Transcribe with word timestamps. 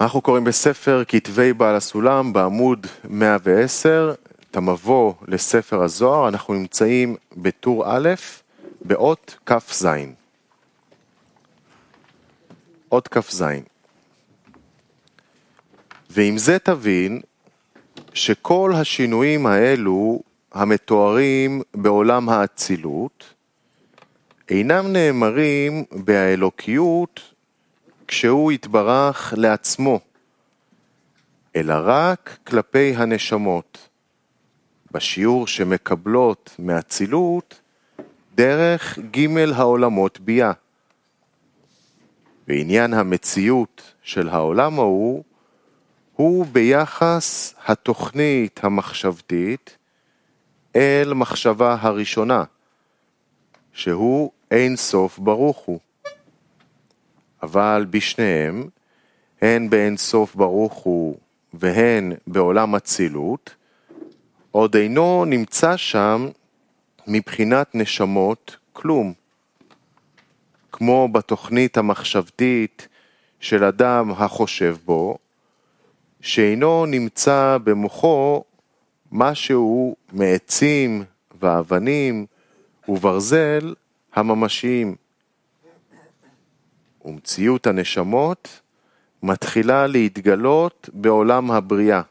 אנחנו 0.00 0.20
קוראים 0.20 0.44
בספר 0.44 1.02
כתבי 1.08 1.52
בעל 1.52 1.76
הסולם 1.76 2.32
בעמוד 2.32 2.86
110, 3.04 4.14
את 4.50 4.56
המבוא 4.56 5.14
לספר 5.28 5.82
הזוהר, 5.82 6.28
אנחנו 6.28 6.54
נמצאים 6.54 7.16
בטור 7.36 7.84
א', 7.86 8.08
באות 8.84 9.36
כ"ז. 9.46 9.88
אות 12.92 13.08
כ"ז. 13.08 13.44
ועם 16.10 16.38
זה 16.38 16.58
תבין 16.58 17.20
שכל 18.14 18.72
השינויים 18.74 19.46
האלו 19.46 20.20
המתוארים 20.52 21.62
בעולם 21.74 22.28
האצילות 22.28 23.34
אינם 24.50 24.86
נאמרים 24.86 25.84
באלוקיות 25.92 27.35
כשהוא 28.08 28.52
יתברך 28.52 29.34
לעצמו, 29.36 30.00
אלא 31.56 31.74
רק 31.84 32.38
כלפי 32.46 32.94
הנשמות, 32.96 33.88
בשיעור 34.92 35.46
שמקבלות 35.46 36.54
מאצילות 36.58 37.60
דרך 38.34 38.98
ג' 38.98 39.38
העולמות 39.54 40.20
ביה. 40.20 40.52
ועניין 42.48 42.94
המציאות 42.94 43.92
של 44.02 44.28
העולם 44.28 44.78
ההוא 44.78 45.24
הוא 46.12 46.46
ביחס 46.46 47.54
התוכנית 47.66 48.60
המחשבתית 48.62 49.76
אל 50.76 51.14
מחשבה 51.14 51.76
הראשונה, 51.80 52.44
שהוא 53.72 54.30
אין 54.50 54.76
סוף 54.76 55.18
ברוך 55.18 55.58
הוא. 55.58 55.85
אבל 57.46 57.86
בשניהם, 57.90 58.68
הן 59.42 59.70
באין 59.70 59.96
סוף 59.96 60.34
ברוך 60.34 60.74
הוא 60.74 61.16
והן 61.54 62.12
בעולם 62.26 62.74
אצילות, 62.74 63.54
עוד 64.50 64.76
אינו 64.76 65.24
נמצא 65.24 65.76
שם 65.76 66.28
מבחינת 67.06 67.74
נשמות 67.74 68.56
כלום. 68.72 69.12
כמו 70.72 71.08
בתוכנית 71.12 71.76
המחשבתית 71.76 72.88
של 73.40 73.64
אדם 73.64 74.10
החושב 74.10 74.76
בו, 74.84 75.18
שאינו 76.20 76.86
נמצא 76.86 77.58
במוחו 77.64 78.44
משהו 79.12 79.96
מעצים 80.12 81.04
ואבנים 81.40 82.26
וברזל 82.88 83.74
הממשיים. 84.14 85.05
ומציאות 87.06 87.66
הנשמות 87.66 88.60
מתחילה 89.22 89.86
להתגלות 89.86 90.90
בעולם 90.92 91.50
הבריאה. 91.50 92.02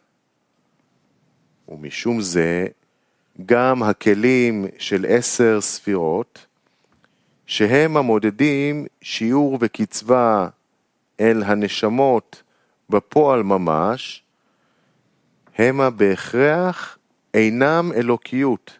ומשום 1.69 2.21
זה, 2.21 2.67
גם 3.45 3.83
הכלים 3.83 4.65
של 4.77 5.05
עשר 5.09 5.61
ספירות, 5.61 6.45
שהם 7.47 7.97
המודדים 7.97 8.85
שיעור 9.01 9.57
וקצבה 9.61 10.49
אל 11.19 11.43
הנשמות 11.43 12.43
בפועל 12.89 13.43
ממש, 13.43 14.23
המה 15.57 15.89
בהכרח 15.89 16.97
אינם 17.33 17.91
אלוקיות, 17.95 18.79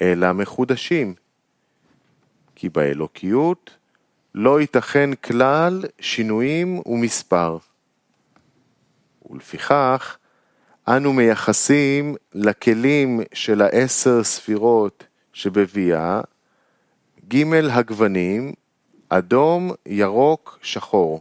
אלא 0.00 0.32
מחודשים. 0.32 1.14
כי 2.54 2.68
באלוקיות 2.68 3.76
לא 4.34 4.60
ייתכן 4.60 5.14
כלל 5.14 5.84
שינויים 6.00 6.80
ומספר. 6.86 7.58
ולפיכך, 9.30 10.16
אנו 10.88 11.12
מייחסים 11.12 12.16
לכלים 12.34 13.20
של 13.34 13.62
העשר 13.62 14.24
ספירות 14.24 15.04
שבביאה 15.32 16.20
ג' 17.28 17.54
הגוונים, 17.54 18.52
אדום, 19.08 19.70
ירוק, 19.86 20.58
שחור, 20.62 21.20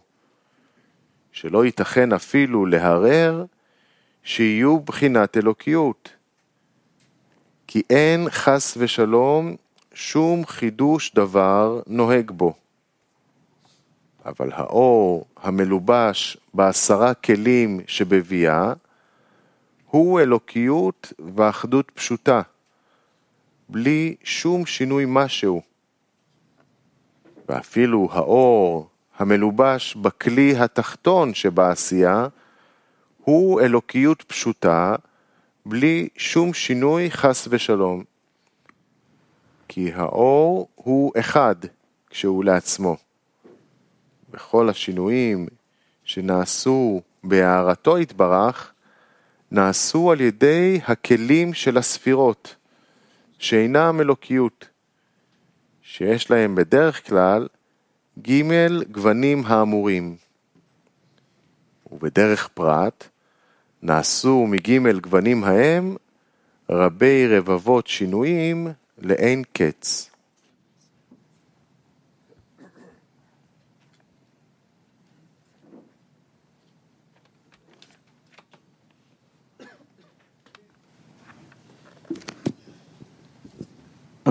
שלא 1.31 1.65
ייתכן 1.65 2.13
אפילו 2.13 2.65
להרר 2.65 3.45
שיהיו 4.23 4.79
בחינת 4.79 5.37
אלוקיות, 5.37 6.09
כי 7.67 7.81
אין 7.89 8.29
חס 8.29 8.77
ושלום 8.77 9.55
שום 9.93 10.45
חידוש 10.45 11.13
דבר 11.13 11.81
נוהג 11.87 12.31
בו. 12.31 12.60
אבל 14.25 14.49
האור 14.53 15.25
המלובש 15.37 16.37
בעשרה 16.53 17.13
כלים 17.13 17.79
שבביאה 17.87 18.73
הוא 19.87 20.19
אלוקיות 20.19 21.13
ואחדות 21.35 21.91
פשוטה, 21.91 22.41
בלי 23.69 24.15
שום 24.23 24.65
שינוי 24.65 25.05
משהו. 25.07 25.61
ואפילו 27.49 28.09
האור 28.11 28.89
המלובש 29.17 29.95
בכלי 29.95 30.57
התחתון 30.57 31.33
שבעשייה 31.33 32.27
הוא 33.23 33.61
אלוקיות 33.61 34.21
פשוטה, 34.21 34.95
בלי 35.65 36.07
שום 36.17 36.53
שינוי 36.53 37.11
חס 37.11 37.47
ושלום. 37.51 38.03
כי 39.67 39.91
האור 39.93 40.67
הוא 40.75 41.11
אחד 41.19 41.55
כשהוא 42.09 42.43
לעצמו. 42.43 42.97
וכל 44.31 44.69
השינויים 44.69 45.47
שנעשו 46.03 47.01
בהערתו 47.23 47.99
יתברך, 47.99 48.73
נעשו 49.51 50.11
על 50.11 50.21
ידי 50.21 50.79
הכלים 50.87 51.53
של 51.53 51.77
הספירות, 51.77 52.55
שאינם 53.39 54.01
אלוקיות, 54.01 54.67
שיש 55.81 56.31
להם 56.31 56.55
בדרך 56.55 57.07
כלל 57.07 57.47
ג' 58.19 58.41
גוונים 58.91 59.43
האמורים. 59.45 60.15
ובדרך 61.91 62.47
פרט, 62.47 63.07
נעשו 63.83 64.47
מג' 64.47 64.97
גוונים 65.01 65.43
ההם 65.43 65.95
רבי 66.69 67.27
רבבות 67.27 67.87
שינויים 67.87 68.67
לאין 68.97 69.43
קץ. 69.53 70.10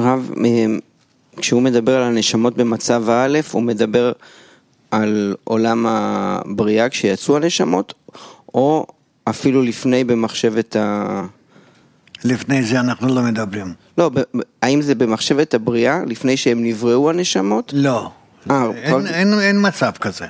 הרב, 0.00 0.31
כשהוא 1.37 1.62
מדבר 1.62 1.97
על 1.97 2.03
הנשמות 2.03 2.56
במצב 2.56 3.09
הא', 3.09 3.41
הוא 3.53 3.62
מדבר 3.62 4.12
על 4.91 5.37
עולם 5.44 5.87
הבריאה 5.88 6.88
כשיצאו 6.88 7.37
הנשמות, 7.37 7.94
או 8.55 8.87
אפילו 9.25 9.62
לפני 9.62 10.05
במחשבת 10.05 10.77
ה... 10.77 11.22
לפני 12.25 12.62
זה 12.62 12.81
אנחנו 12.81 13.15
לא 13.15 13.22
מדברים. 13.22 13.75
לא, 13.99 14.11
האם 14.62 14.83
זה 14.83 14.94
במחשבת 14.94 15.55
הבריאה, 15.55 16.03
לפני 16.06 16.37
שהם 16.37 16.65
נבראו 16.65 17.11
הנשמות? 17.11 17.72
לא. 17.77 18.11
אה, 18.50 18.65
אין, 18.65 18.88
כבר... 18.88 19.06
אין, 19.06 19.38
אין 19.38 19.67
מצב 19.67 19.91
כזה. 20.00 20.27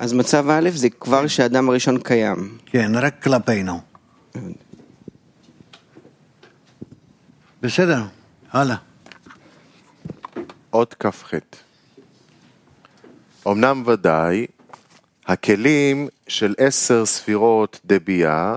אז 0.00 0.12
מצב 0.12 0.50
א' 0.50 0.70
זה 0.74 0.90
כבר 0.90 1.26
שהאדם 1.26 1.68
הראשון 1.68 1.98
קיים. 1.98 2.58
כן, 2.66 2.92
רק 2.94 3.22
כלפינו. 3.22 3.80
בסדר, 7.62 8.02
הלאה. 8.52 8.76
אות 10.72 10.94
כ"ח. 10.98 11.34
אמנם 13.46 13.82
ודאי, 13.86 14.46
הכלים 15.26 16.08
של 16.28 16.54
עשר 16.58 17.06
ספירות 17.06 17.80
דבייה 17.84 18.56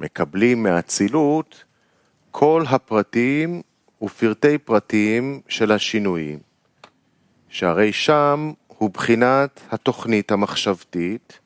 מקבלים 0.00 0.62
מאצילות 0.62 1.64
כל 2.30 2.64
הפרטים 2.68 3.62
ופרטי 4.02 4.58
פרטים 4.58 5.40
של 5.48 5.72
השינויים, 5.72 6.38
שהרי 7.48 7.92
שם 7.92 8.52
הוא 8.68 8.90
בחינת 8.90 9.60
התוכנית 9.70 10.32
המחשבתית 10.32 11.38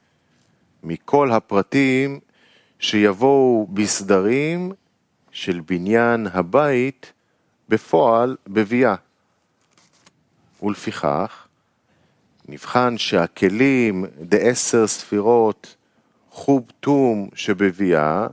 מכל 0.82 1.32
הפרטים 1.32 2.20
שיבואו 2.78 3.66
בסדרים 3.72 4.72
של 5.32 5.60
בניין 5.66 6.26
הבית 6.32 7.12
בפועל 7.70 8.36
בביאה. 8.46 8.94
ולפיכך, 10.62 11.46
נבחן 12.48 12.98
שהכלים 12.98 14.04
דעשר 14.20 14.86
ספירות 14.86 15.76
חוב 16.30 16.62
תום 16.80 17.28
שבביאה 17.34 18.26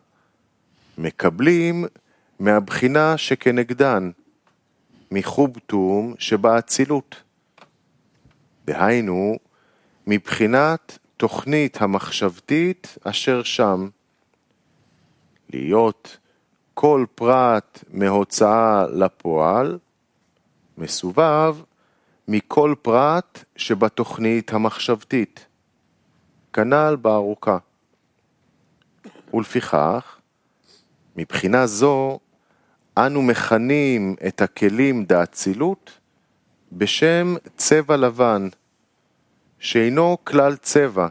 מקבלים 0.98 1.86
מהבחינה 2.40 3.18
שכנגדן, 3.18 4.12
מחוב 5.12 5.58
תום 5.66 6.14
שבאצילות. 6.20 7.16
דהיינו, 8.66 9.36
מבחינת 10.08 10.98
תוכנית 11.18 11.82
המחשבתית 11.82 12.98
אשר 13.04 13.44
שם. 13.44 13.90
להיות 15.50 16.18
כל 16.80 17.06
פרט 17.16 17.84
מהוצאה 17.90 18.86
לפועל 18.88 19.80
מסובב 20.78 21.56
מכל 22.28 22.76
פרט 22.82 23.44
שבתוכנית 23.56 24.54
המחשבתית. 24.54 25.46
כנ"ל 26.54 26.96
בארוכה. 27.02 27.58
ולפיכך, 29.34 30.18
מבחינה 31.16 31.68
זו, 31.68 32.20
אנו 32.98 33.22
מכנים 33.22 34.16
את 34.28 34.42
הכלים 34.42 35.06
דאצילות 35.06 36.00
בשם 36.72 37.36
צבע 37.56 37.98
לבן, 37.98 38.48
שאינו 39.60 40.18
כלל 40.24 40.56
צבע, 40.56 41.08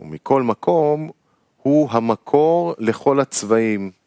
ומכל 0.00 0.42
מקום 0.42 1.10
הוא 1.62 1.88
המקור 1.90 2.74
לכל 2.78 3.20
הצבעים, 3.20 3.97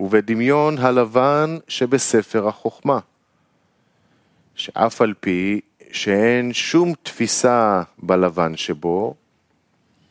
ובדמיון 0.00 0.78
הלבן 0.78 1.56
שבספר 1.68 2.48
החוכמה, 2.48 2.98
שאף 4.54 5.00
על 5.00 5.14
פי 5.20 5.60
שאין 5.92 6.52
שום 6.52 6.92
תפיסה 7.02 7.82
בלבן 7.98 8.56
שבו, 8.56 9.14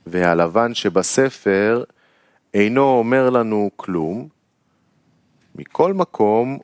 והלבן 0.08 0.74
שבספר 0.74 1.84
אינו 2.54 2.84
אומר 2.84 3.30
לנו 3.30 3.70
כלום, 3.76 4.28
מכל 5.56 5.94
מקום 5.94 6.60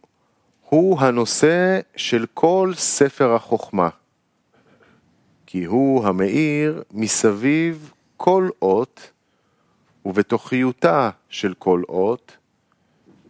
הוא 0.69 0.99
הנושא 0.99 1.79
של 1.95 2.25
כל 2.33 2.71
ספר 2.75 3.33
החוכמה, 3.33 3.89
כי 5.45 5.63
הוא 5.63 6.07
המאיר 6.07 6.83
מסביב 6.91 7.91
כל 8.17 8.49
אות 8.61 9.11
ובתוכיותה 10.05 11.09
של 11.29 11.53
כל 11.53 11.81
אות, 11.89 12.37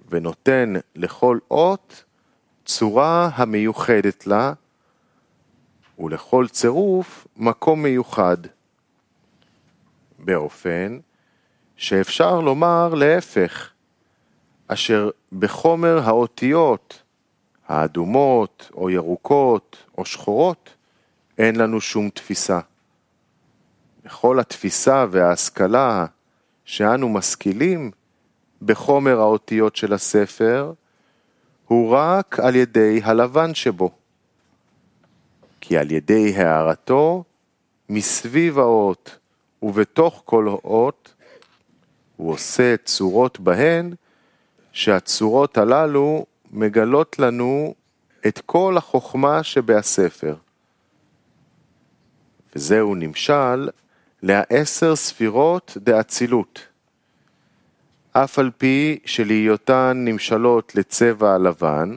ונותן 0.10 0.74
לכל 0.96 1.38
אות 1.52 2.04
צורה 2.66 3.30
המיוחדת 3.34 4.28
לה, 4.28 4.54
ולכל 6.00 6.48
צירוף 6.48 7.28
מקום 7.38 7.84
מיוחד. 7.84 8.38
באופן 10.20 11.00
שאפשר 11.76 12.40
לומר 12.40 12.94
להפך, 12.94 13.70
אשר 14.68 15.10
בחומר 15.40 16.00
האותיות 16.04 17.04
האדומות 17.68 18.72
או 18.74 18.90
ירוקות 18.90 19.78
או 19.98 20.06
שחורות 20.06 20.70
אין 21.38 21.56
לנו 21.56 21.82
שום 21.82 22.10
תפיסה. 22.10 22.60
בכל 24.04 24.40
התפיסה 24.40 25.06
וההשכלה 25.12 26.06
שאנו 26.66 27.10
משכילים 27.10 27.92
בחומר 28.62 29.20
האותיות 29.20 29.76
של 29.76 29.94
הספר 29.94 30.74
הוא 31.68 31.92
רק 31.96 32.40
על 32.40 32.56
ידי 32.56 33.02
הלבן 33.04 33.54
שבו. 33.54 33.92
כי 35.62 35.78
על 35.78 35.92
ידי 35.92 36.34
הערתו 36.36 37.24
מסביב 37.90 38.60
האות 38.60 39.18
ובתוך 39.62 40.22
כל 40.26 40.48
אות 40.48 41.14
הוא 42.16 42.32
עושה 42.32 42.76
צורות 42.78 43.40
בהן 43.40 43.94
שהצורות 44.72 45.58
הללו 45.58 46.26
מגלות 46.52 47.20
לנו 47.20 47.74
את 48.28 48.42
כל 48.46 48.78
החוכמה 48.78 49.44
שבהספר. 49.44 50.36
וזהו 52.56 52.96
נמשל 52.96 53.70
לעשר 54.24 54.96
ספירות 54.96 55.78
דאצילות. 55.78 56.69
אף 58.14 58.40
על 58.40 58.52
פי 58.58 59.00
שלהיותן 59.06 60.02
נמשלות 60.06 60.76
לצבע 60.76 61.34
הלבן, 61.36 61.96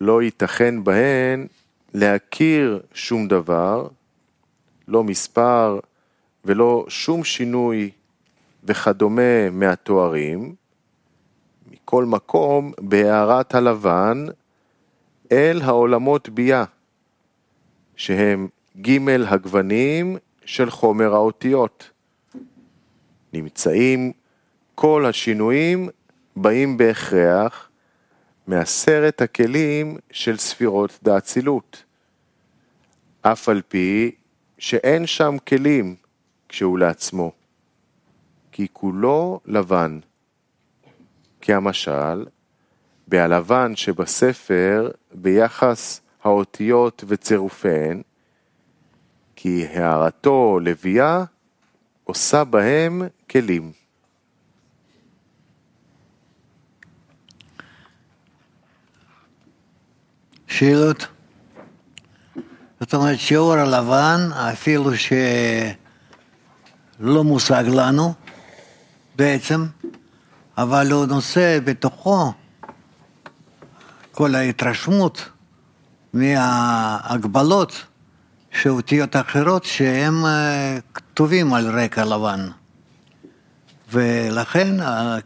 לא 0.00 0.22
ייתכן 0.22 0.84
בהן 0.84 1.46
להכיר 1.94 2.80
שום 2.94 3.28
דבר, 3.28 3.88
לא 4.88 5.04
מספר 5.04 5.80
ולא 6.44 6.86
שום 6.88 7.24
שינוי 7.24 7.90
וכדומה 8.64 9.50
מהתוארים, 9.50 10.54
מכל 11.70 12.04
מקום 12.04 12.72
בהערת 12.80 13.54
הלבן 13.54 14.26
אל 15.32 15.60
העולמות 15.62 16.28
ביה, 16.28 16.64
שהם 17.96 18.48
ג' 18.80 19.10
הגוונים 19.26 20.16
של 20.44 20.70
חומר 20.70 21.14
האותיות. 21.14 21.90
נמצאים 23.32 24.12
כל 24.80 25.06
השינויים 25.06 25.88
באים 26.36 26.76
בהכרח 26.76 27.70
מעשרת 28.46 29.20
הכלים 29.20 29.96
של 30.10 30.36
ספירות 30.36 30.98
דאצילות. 31.02 31.84
אף 33.22 33.48
על 33.48 33.62
פי 33.68 34.10
שאין 34.58 35.06
שם 35.06 35.36
כלים 35.48 35.96
כשהוא 36.48 36.78
לעצמו, 36.78 37.32
כי 38.52 38.66
כולו 38.72 39.40
לבן. 39.46 39.98
כמשל, 41.40 42.26
בהלבן 43.08 43.76
שבספר 43.76 44.90
ביחס 45.12 46.00
האותיות 46.22 47.04
וצירופיהן, 47.06 48.02
כי 49.36 49.66
הערתו 49.66 50.58
לביאה 50.62 51.24
עושה 52.04 52.44
בהם 52.44 53.02
כלים. 53.30 53.77
שאלות? 60.48 61.06
זאת 62.80 62.94
אומרת, 62.94 63.18
שיעור 63.18 63.52
הלבן, 63.52 64.20
אפילו 64.32 64.90
שלא 64.96 65.74
מושג 67.24 67.64
לנו 67.66 68.14
בעצם, 69.16 69.66
אבל 70.58 70.92
הוא 70.92 71.06
נושא 71.06 71.58
בתוכו 71.64 72.32
כל 74.12 74.34
ההתרשמות 74.34 75.28
מההגבלות 76.12 77.84
של 78.50 78.70
אותיות 78.70 79.16
אחרות 79.16 79.64
שהן 79.64 80.14
כתובים 80.94 81.54
על 81.54 81.80
רקע 81.80 82.04
לבן. 82.04 82.48
ולכן 83.90 84.76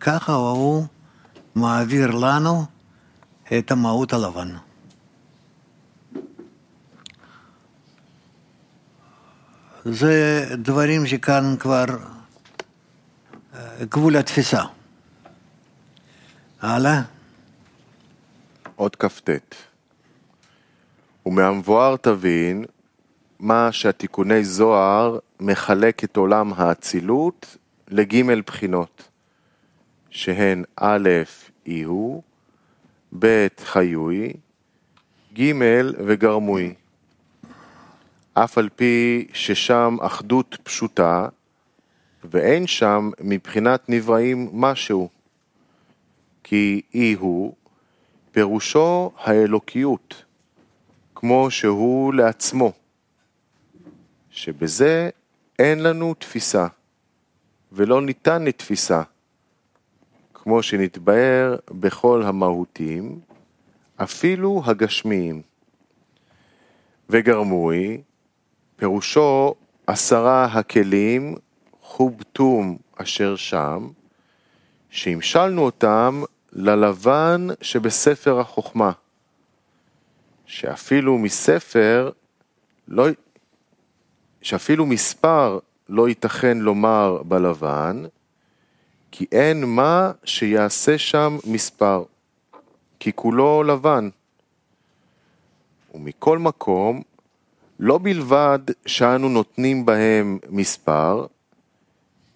ככה 0.00 0.32
הוא 0.32 0.87
מעביר 1.54 2.11
לנו 2.11 2.64
את 3.58 3.70
המהות 3.70 4.12
הלבן. 4.12 4.49
זה 9.84 10.44
דברים 10.56 11.06
שכאן 11.06 11.54
כבר 11.58 11.84
גבול 13.80 14.16
התפיסה. 14.16 14.62
הלאה. 16.60 17.02
עוד 18.76 18.96
כ"ט. 18.96 19.30
ומהמבואר 21.26 21.96
תבין 21.96 22.64
מה 23.40 23.72
שהתיקוני 23.72 24.44
זוהר 24.44 25.18
מחלק 25.40 26.04
את 26.04 26.16
עולם 26.16 26.52
האצילות 26.56 27.56
לג' 27.88 28.40
בחינות, 28.46 29.08
שהן 30.10 30.64
א', 30.76 31.08
אי 31.66 31.82
הוא, 31.82 32.22
ב', 33.18 33.46
חיוי, 33.64 34.32
ג' 35.38 35.52
וגרמוי. 36.06 36.74
אף 38.34 38.58
על 38.58 38.68
פי 38.68 39.26
ששם 39.32 39.96
אחדות 40.00 40.56
פשוטה, 40.62 41.28
ואין 42.24 42.66
שם 42.66 43.10
מבחינת 43.20 43.88
נבראים 43.88 44.48
משהו. 44.52 45.08
כי 46.42 46.82
אי 46.94 47.12
הוא, 47.12 47.54
פירושו 48.32 49.10
האלוקיות, 49.18 50.24
כמו 51.14 51.50
שהוא 51.50 52.14
לעצמו, 52.14 52.72
שבזה 54.30 55.10
אין 55.58 55.82
לנו 55.82 56.14
תפיסה, 56.14 56.66
ולא 57.72 58.02
ניתן 58.02 58.44
לתפיסה, 58.44 59.02
כמו 60.34 60.62
שנתבהר 60.62 61.56
בכל 61.70 62.22
המהותים, 62.22 63.20
אפילו 63.96 64.62
הגשמיים. 64.66 65.42
וגרמוי, 67.10 68.02
פירושו 68.82 69.54
עשרה 69.86 70.44
הכלים 70.44 71.36
חובטום 71.80 72.78
אשר 72.96 73.36
שם, 73.36 73.88
שהמשלנו 74.90 75.62
אותם 75.62 76.22
ללבן 76.52 77.46
שבספר 77.60 78.40
החוכמה, 78.40 78.92
שאפילו 80.46 81.18
מספר 81.18 82.10
לא 82.88 83.06
שאפילו 84.42 84.86
מספר 84.86 85.58
לא 85.88 86.08
ייתכן 86.08 86.58
לומר 86.58 87.22
בלבן, 87.22 88.02
כי 89.10 89.26
אין 89.32 89.64
מה 89.64 90.12
שיעשה 90.24 90.98
שם 90.98 91.36
מספר, 91.46 92.04
כי 93.00 93.12
כולו 93.14 93.62
לבן. 93.62 94.08
ומכל 95.94 96.38
מקום, 96.38 97.02
לא 97.84 97.98
בלבד 98.02 98.58
שאנו 98.86 99.28
נותנים 99.28 99.86
בהם 99.86 100.38
מספר, 100.48 101.26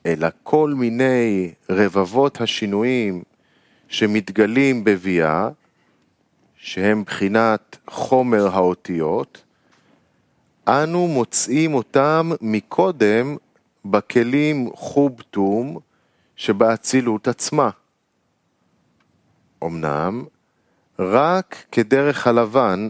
אלא 0.06 0.28
כל 0.42 0.72
מיני 0.76 1.52
רבבות 1.70 2.40
השינויים 2.40 3.22
שמתגלים 3.88 4.84
בביאה, 4.84 5.48
שהם 6.56 7.04
בחינת 7.04 7.76
חומר 7.90 8.46
האותיות, 8.46 9.42
אנו 10.68 11.08
מוצאים 11.08 11.74
אותם 11.74 12.30
מקודם 12.40 13.36
בכלים 13.84 14.70
חובטום 14.74 15.78
שבאצילות 16.36 17.28
עצמה. 17.28 17.70
אמנם, 19.64 20.24
רק 20.98 21.64
כדרך 21.72 22.26
הלבן, 22.26 22.88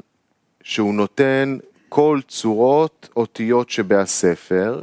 שהוא 0.63 0.95
נותן 0.95 1.59
כל 1.89 2.21
צורות 2.29 3.09
אותיות 3.17 3.71
שבהספר, 3.71 4.83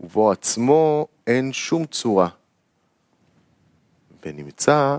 ובו 0.00 0.30
עצמו 0.30 1.06
אין 1.26 1.52
שום 1.52 1.86
צורה. 1.86 2.28
ונמצא, 4.26 4.96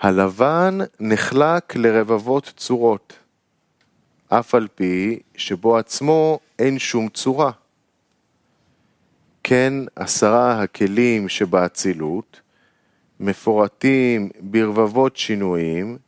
הלבן 0.00 0.78
נחלק 1.00 1.76
לרבבות 1.76 2.52
צורות, 2.56 3.12
אף 4.28 4.54
על 4.54 4.68
פי 4.74 5.18
שבו 5.36 5.76
עצמו 5.76 6.38
אין 6.58 6.78
שום 6.78 7.08
צורה. 7.08 7.50
כן 9.42 9.74
עשרה 9.96 10.62
הכלים 10.62 11.28
שבאצילות 11.28 12.40
מפורטים 13.20 14.30
ברבבות 14.40 15.16
שינויים 15.16 15.98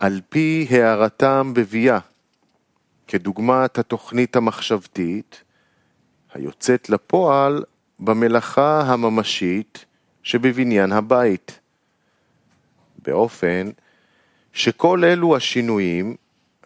על 0.00 0.20
פי 0.28 0.66
הערתם 0.70 1.52
בביאה, 1.54 1.98
כדוגמת 3.06 3.78
התוכנית 3.78 4.36
המחשבתית 4.36 5.42
היוצאת 6.34 6.90
לפועל 6.90 7.64
במלאכה 8.00 8.80
הממשית 8.80 9.84
שבבניין 10.22 10.92
הבית, 10.92 11.60
באופן 13.02 13.70
שכל 14.52 15.04
אלו 15.04 15.36
השינויים 15.36 16.16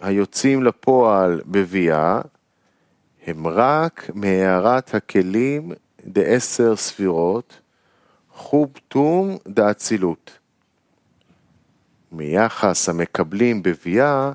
היוצאים 0.01 0.63
לפועל 0.63 1.41
בביאה 1.47 2.21
הם 3.27 3.47
רק 3.47 4.11
מהערת 4.15 4.95
הכלים 4.95 5.73
דעשר 6.07 6.77
ספירות, 6.77 7.61
חוב 8.33 8.71
תום 8.89 9.37
דאצילות. 9.49 10.39
מיחס 12.13 12.89
המקבלים 12.89 13.63
בביאה, 13.63 14.33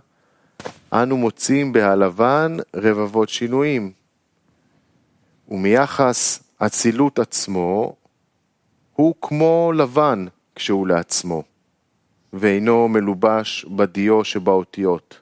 אנו 0.93 1.17
מוצאים 1.17 1.73
בהלבן 1.73 2.57
רבבות 2.75 3.29
שינויים. 3.29 3.91
ומיחס 5.49 6.43
אצילות 6.57 7.19
עצמו, 7.19 7.95
הוא 8.93 9.15
כמו 9.21 9.71
לבן 9.75 10.25
כשהוא 10.55 10.87
לעצמו, 10.87 11.43
ואינו 12.33 12.87
מלובש 12.87 13.65
בדיו 13.65 14.23
שבאותיות, 14.23 15.19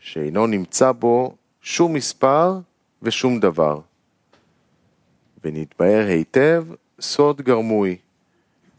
שאינו 0.00 0.46
נמצא 0.46 0.92
בו 0.92 1.34
שום 1.60 1.92
מספר 1.92 2.58
ושום 3.02 3.40
דבר. 3.40 3.80
ונתבהר 5.44 6.06
היטב 6.06 6.64
סוד 7.00 7.42
גרמוי, 7.42 7.96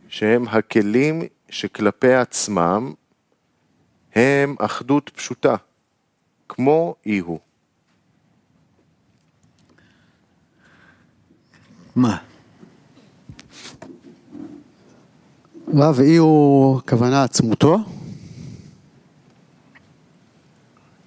שהם 0.07 0.47
הכלים 0.47 1.21
שכלפי 1.49 2.13
עצמם 2.13 2.93
הם 4.17 4.55
אחדות 4.59 5.09
פשוטה, 5.09 5.55
כמו 6.49 6.95
אי 7.05 7.19
הוא. 7.19 7.39
מה? 11.95 12.17
רב, 15.73 15.99
אי 15.99 16.15
הוא 16.15 16.81
כוונה 16.89 17.23
עצמותו? 17.23 17.77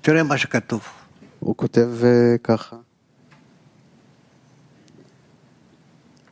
תראה 0.01 0.23
מה 0.23 0.39
שכתוב. 0.39 0.83
הוא 1.41 1.57
כותב 1.57 1.89
uh, 2.01 2.39
ככה. 2.39 2.77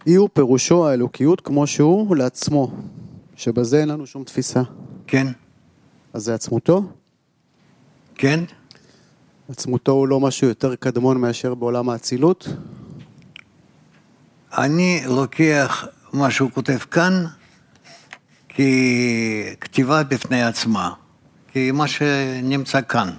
אי 0.07 0.15
הוא 0.15 0.29
פירושו 0.33 0.89
האלוקיות 0.89 1.41
כמו 1.41 1.67
שהוא 1.67 2.17
לעצמו, 2.17 2.73
שבזה 3.37 3.81
אין 3.81 3.89
לנו 3.89 4.07
שום 4.07 4.25
תפיסה. 4.25 4.63
כן? 5.07 5.27
אז 6.13 6.23
זה 6.23 6.35
עצמותו? 6.35 6.93
כן? 8.15 8.41
עצמותו 9.49 9.93
הוא 9.93 10.09
לא 10.09 10.21
משהו 10.21 10.49
יותר 10.49 10.75
קדמון 10.75 11.21
מאשר 11.21 11.55
בעולם 11.55 11.89
האצילות? 11.89 12.49
אני 14.59 15.03
לוקח 15.07 15.87
מה 16.13 16.31
שהוא 16.31 16.51
כותב 16.51 16.79
כאן 16.79 17.25
ככתיבה 18.49 20.03
בפני 20.03 20.43
עצמה, 20.43 20.93
כמה 21.55 21.89
שנמצא 21.89 22.81
כאן, 22.81 23.11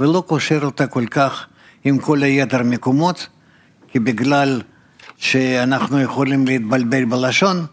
ולא 0.00 0.24
קושר 0.26 0.64
אותה 0.64 0.86
כל 0.86 1.06
כך 1.06 1.46
עם 1.84 1.98
כל 1.98 2.22
היתר 2.22 2.62
מקומות, 2.62 3.28
כי 3.88 3.98
בגלל 3.98 4.62
שאנחנו 5.16 6.00
יכולים 6.00 6.46
להתבלבל 6.46 7.04
בלשון, 7.04 7.66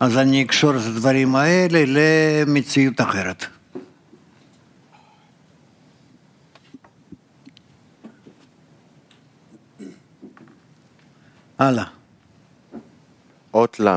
אז 0.00 0.18
אני 0.18 0.42
אקשור 0.42 0.70
את 0.70 0.82
הדברים 0.86 1.36
האלה 1.36 1.84
למציאות 1.86 3.00
אחרת. 3.00 3.46
הלאה. 11.58 11.84
אות 13.54 13.80
ל' 13.80 13.96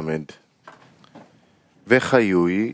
וחיוי 1.87 2.73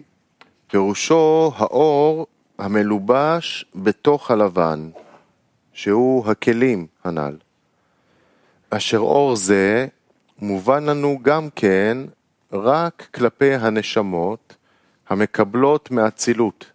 פירושו 0.68 1.52
האור 1.56 2.28
המלובש 2.58 3.66
בתוך 3.76 4.32
הלבן, 4.32 4.90
שהוא 5.74 6.32
הכלים 6.32 6.88
הנ"ל. 7.04 7.38
אשר 8.70 8.98
אור 8.98 9.36
זה 9.36 9.88
מובן 10.40 10.86
לנו 10.86 11.20
גם 11.22 11.50
כן 11.56 11.98
רק 12.52 13.08
כלפי 13.14 13.54
הנשמות 13.54 14.56
המקבלות 15.10 15.92
מאצילות, 15.92 16.72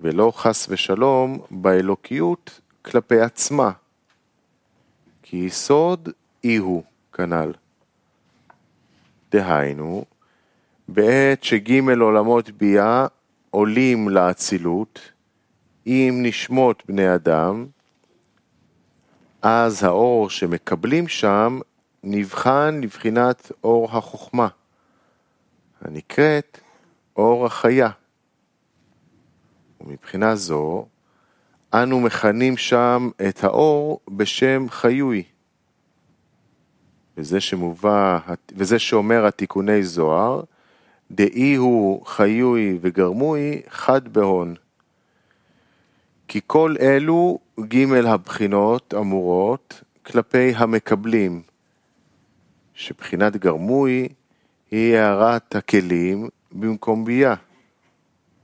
ולא 0.00 0.32
חס 0.36 0.66
ושלום 0.70 1.38
באלוקיות 1.50 2.60
כלפי 2.82 3.20
עצמה, 3.20 3.70
כי 5.22 5.36
יסוד 5.36 6.08
אי 6.44 6.56
הוא 6.56 6.82
כנ"ל. 7.12 7.52
דהיינו, 9.30 10.04
בעת 10.88 11.44
שג' 11.44 11.88
עולמות 12.00 12.50
ביאה 12.50 13.06
עולים 13.50 14.08
לאצילות, 14.08 15.00
עם 15.84 16.22
נשמות 16.22 16.82
בני 16.86 17.14
אדם, 17.14 17.66
אז 19.42 19.84
האור 19.84 20.30
שמקבלים 20.30 21.08
שם 21.08 21.60
נבחן 22.02 22.80
לבחינת 22.82 23.52
אור 23.64 23.88
החוכמה, 23.92 24.48
הנקראת 25.80 26.58
אור 27.16 27.46
החיה. 27.46 27.90
ומבחינה 29.80 30.36
זו, 30.36 30.86
אנו 31.74 32.00
מכנים 32.00 32.56
שם 32.56 33.10
את 33.28 33.44
האור 33.44 34.00
בשם 34.08 34.66
חיוי. 34.68 35.24
וזה 37.16 37.40
שמובא, 37.40 38.18
וזה 38.56 38.78
שאומר 38.78 39.26
התיקוני 39.26 39.82
זוהר, 39.82 40.42
דאי 41.10 41.54
הוא 41.54 42.06
חיוי 42.06 42.78
וגרמוי 42.80 43.62
חד 43.68 44.08
בהון. 44.08 44.54
כי 46.28 46.40
כל 46.46 46.74
אלו 46.80 47.38
ג' 47.60 47.92
הבחינות 47.92 48.94
אמורות 48.94 49.82
כלפי 50.06 50.52
המקבלים, 50.56 51.42
שבחינת 52.74 53.36
גרמוי 53.36 54.08
היא 54.70 54.96
הערת 54.96 55.56
הכלים 55.56 56.28
במקום 56.52 57.04
ביאה, 57.04 57.34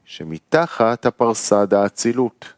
שמתחת 0.04 1.06
הפרסה 1.06 1.66
דאצילות. 1.66 2.52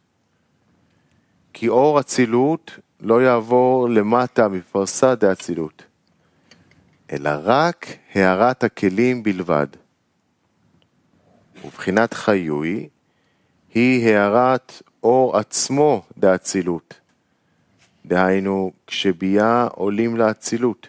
כי 1.53 1.69
אור 1.69 2.01
אצילות 2.01 2.79
לא 3.01 3.23
יעבור 3.23 3.89
למטה 3.89 4.49
מפרסה 4.49 5.15
דאצילות, 5.15 5.83
אלא 7.13 7.31
רק 7.43 7.87
הערת 8.15 8.65
הכלים 8.65 9.23
בלבד. 9.23 9.67
ובחינת 11.65 12.15
חיוי 12.15 12.89
היא 13.75 14.09
הערת 14.09 14.83
אור 15.03 15.37
עצמו 15.37 16.03
דאצילות, 16.19 17.01
דהיינו, 18.07 18.73
כשביאה 18.87 19.65
עולים 19.65 20.17
לאצילות. 20.17 20.89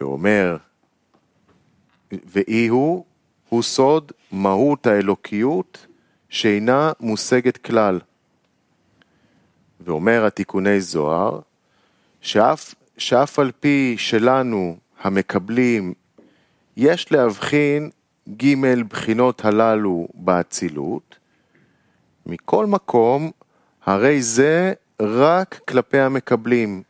ואומר, 0.00 0.56
ואי 2.12 2.66
הוא, 2.66 3.04
הוא 3.48 3.62
סוד 3.62 4.12
מהות 4.32 4.86
האלוקיות 4.86 5.86
שאינה 6.28 6.92
מושגת 7.00 7.56
כלל. 7.56 8.00
ואומר 9.80 10.24
התיקוני 10.26 10.80
זוהר, 10.80 11.40
שאף, 12.20 12.74
שאף 12.98 13.38
על 13.38 13.52
פי 13.60 13.94
שלנו 13.98 14.76
המקבלים 15.02 15.94
יש 16.76 17.12
להבחין 17.12 17.90
ג' 18.28 18.82
בחינות 18.88 19.44
הללו 19.44 20.08
באצילות, 20.14 21.18
מכל 22.26 22.66
מקום, 22.66 23.30
הרי 23.84 24.22
זה 24.22 24.72
רק 25.00 25.60
כלפי 25.68 25.98
המקבלים. 25.98 26.82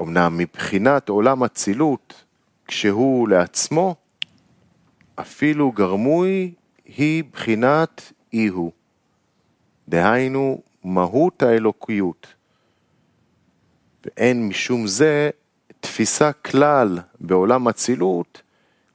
אמנם 0.00 0.38
מבחינת 0.38 1.08
עולם 1.08 1.44
אצילות, 1.44 2.24
כשהוא 2.66 3.28
לעצמו, 3.28 3.94
אפילו 5.20 5.72
גרמוי 5.72 6.54
היא 6.84 7.24
בחינת 7.32 8.12
אי 8.32 8.46
הוא. 8.46 8.72
דהיינו, 9.88 10.62
מהות 10.84 11.42
האלוקיות. 11.42 12.35
ואין 14.06 14.48
משום 14.48 14.86
זה 14.86 15.30
תפיסה 15.80 16.32
כלל 16.32 16.98
בעולם 17.20 17.68
אצילות 17.68 18.42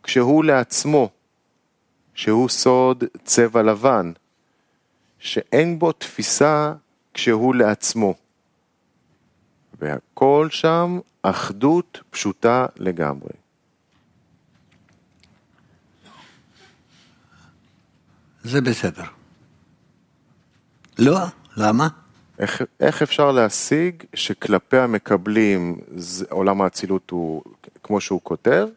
כשהוא 0.04 0.44
לעצמו, 0.44 1.10
שהוא 2.14 2.50
סוד 2.50 3.04
צבע 3.24 3.62
לבן, 3.62 4.12
שאין 5.20 5.80
בו 5.80 5.92
תפיסה 5.92 6.74
כשהוא 7.14 7.56
לעצמו. 7.56 8.14
והכל 9.80 10.48
שם 10.52 11.00
אחדות 11.22 12.02
פשוטה 12.10 12.66
לגמרי. 12.78 13.34
זה 18.44 18.62
בסדר. 18.62 19.04
לא, 21.00 21.20
למה? 21.58 21.88
איך, 22.42 22.62
איך 22.80 23.02
אפשר 23.02 23.32
להשיג 23.32 24.04
שכלפי 24.14 24.78
המקבלים 24.78 25.78
זה, 25.96 26.26
עולם 26.30 26.62
האצילות 26.62 27.10
הוא 27.10 27.44
כמו 27.84 28.02
שהוא 28.02 28.20
כותב, 28.24 28.68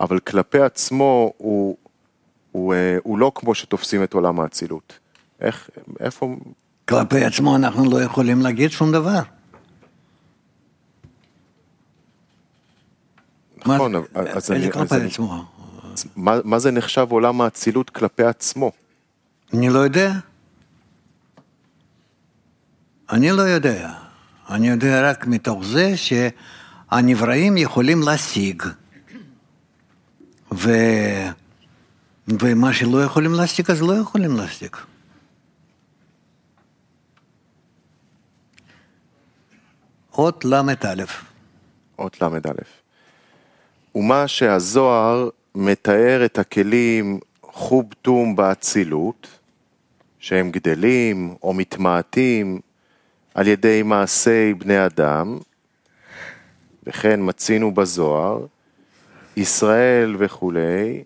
אבל 0.00 0.18
כלפי 0.18 0.60
עצמו 0.60 1.32
הוא, 1.36 1.76
הוא, 2.52 2.74
אה, 2.74 2.96
הוא 3.02 3.18
לא 3.18 3.32
כמו 3.34 3.54
שתופסים 3.54 4.02
את 4.02 4.14
עולם 4.14 4.40
האצילות? 4.40 4.98
איך, 5.40 5.70
איפה... 6.00 6.36
כלפי 6.88 7.24
עצמו 7.24 7.56
אנחנו 7.56 7.90
לא 7.90 8.02
יכולים 8.02 8.40
להגיד 8.40 8.70
שום 8.70 8.92
דבר. 8.92 9.20
נכון, 13.56 13.92
מה, 13.92 14.02
אז 14.14 14.50
אני... 14.50 14.72
כלפי 14.72 14.94
אז 14.94 15.02
עצמו? 15.02 15.44
מה, 16.16 16.36
מה 16.44 16.58
זה 16.58 16.70
נחשב 16.70 17.06
עולם 17.10 17.40
האצילות 17.40 17.90
כלפי 17.90 18.24
עצמו? 18.24 18.72
אני 19.54 19.68
לא 19.68 19.78
יודע. 19.78 20.12
אני 23.12 23.30
לא 23.30 23.42
יודע. 23.42 23.92
אני 24.50 24.68
יודע 24.68 25.10
רק 25.10 25.26
מתוך 25.26 25.64
זה 25.64 25.94
שהנבראים 25.96 27.56
יכולים 27.56 28.02
להשיג. 28.02 28.62
ו... 30.54 30.70
ומה 32.28 32.72
שלא 32.72 33.04
יכולים 33.04 33.34
להשיג, 33.34 33.70
אז 33.70 33.82
לא 33.82 33.92
יכולים 33.92 34.36
להשיג. 34.36 34.76
אות 40.12 40.44
ל"א. 40.44 41.04
אות 41.98 42.22
ל"א. 42.22 42.52
ומה 43.94 44.28
שהזוהר 44.28 45.28
מתאר 45.54 46.24
את 46.24 46.38
הכלים 46.38 47.20
חוב 47.42 47.84
תום 48.02 48.36
באצילות, 48.36 49.26
שהם 50.18 50.50
גדלים 50.50 51.34
או 51.42 51.54
מתמעטים 51.54 52.60
על 53.34 53.46
ידי 53.46 53.82
מעשי 53.82 54.54
בני 54.54 54.86
אדם, 54.86 55.38
וכן 56.82 57.20
מצינו 57.22 57.74
בזוהר, 57.74 58.46
ישראל 59.36 60.16
וכולי, 60.18 61.04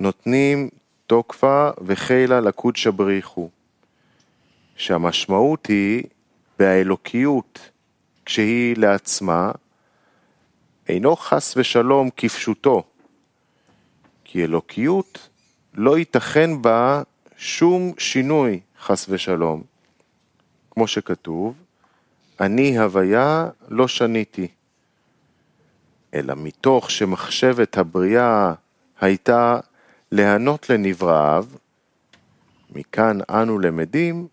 נותנים 0.00 0.68
תוקפה 1.06 1.70
וחילה 1.86 2.40
לקודשא 2.40 2.90
בריחו, 2.90 3.50
שהמשמעות 4.76 5.66
היא 5.66 6.02
באלוקיות 6.58 7.70
כשהיא 8.24 8.76
לעצמה, 8.76 9.52
אינו 10.88 11.16
חס 11.16 11.54
ושלום 11.56 12.10
כפשוטו, 12.16 12.82
כי 14.24 14.44
אלוקיות 14.44 15.28
לא 15.74 15.98
ייתכן 15.98 16.62
בה 16.62 17.02
שום 17.36 17.92
שינוי 17.98 18.60
חס 18.80 19.06
ושלום. 19.08 19.77
כמו 20.78 20.86
שכתוב, 20.86 21.54
אני 22.40 22.78
הוויה 22.78 23.48
לא 23.68 23.88
שניתי. 23.88 24.48
אלא 26.14 26.34
מתוך 26.36 26.90
שמחשבת 26.90 27.78
הבריאה 27.78 28.52
הייתה 29.00 29.60
להיענות 30.12 30.70
לנבראיו, 30.70 31.46
מכאן 32.70 33.18
אנו 33.30 33.58
למדים 33.58 34.26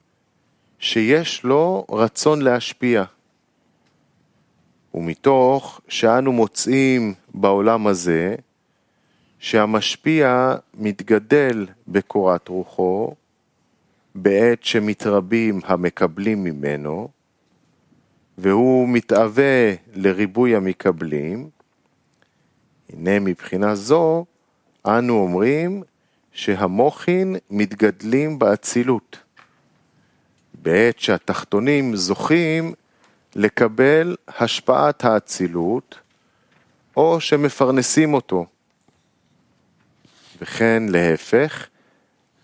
שיש 0.79 1.43
לו 1.43 1.85
רצון 1.91 2.41
להשפיע. 2.41 3.03
ומתוך 4.93 5.81
שאנו 5.87 6.31
מוצאים 6.31 7.13
בעולם 7.33 7.87
הזה 7.87 8.35
שהמשפיע 9.39 10.55
מתגדל 10.73 11.67
בקורת 11.87 12.47
רוחו, 12.47 13.15
בעת 14.15 14.63
שמתרבים 14.63 15.59
המקבלים 15.63 16.43
ממנו, 16.43 17.09
והוא 18.37 18.89
מתאווה 18.89 19.73
לריבוי 19.93 20.55
המקבלים, 20.55 21.49
הנה 22.89 23.19
מבחינה 23.19 23.75
זו 23.75 24.25
אנו 24.85 25.13
אומרים 25.13 25.83
שהמוחין 26.31 27.35
מתגדלים 27.49 28.39
באצילות, 28.39 29.17
בעת 30.53 30.99
שהתחתונים 30.99 31.95
זוכים 31.95 32.73
לקבל 33.35 34.15
השפעת 34.27 35.05
האצילות, 35.05 35.99
או 36.97 37.21
שמפרנסים 37.21 38.13
אותו. 38.13 38.45
וכן 40.41 40.83
להפך, 40.89 41.67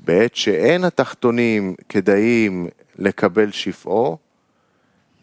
בעת 0.01 0.35
שאין 0.35 0.83
התחתונים 0.83 1.75
כדאים 1.89 2.67
לקבל 2.95 3.51
שפעו, 3.51 4.17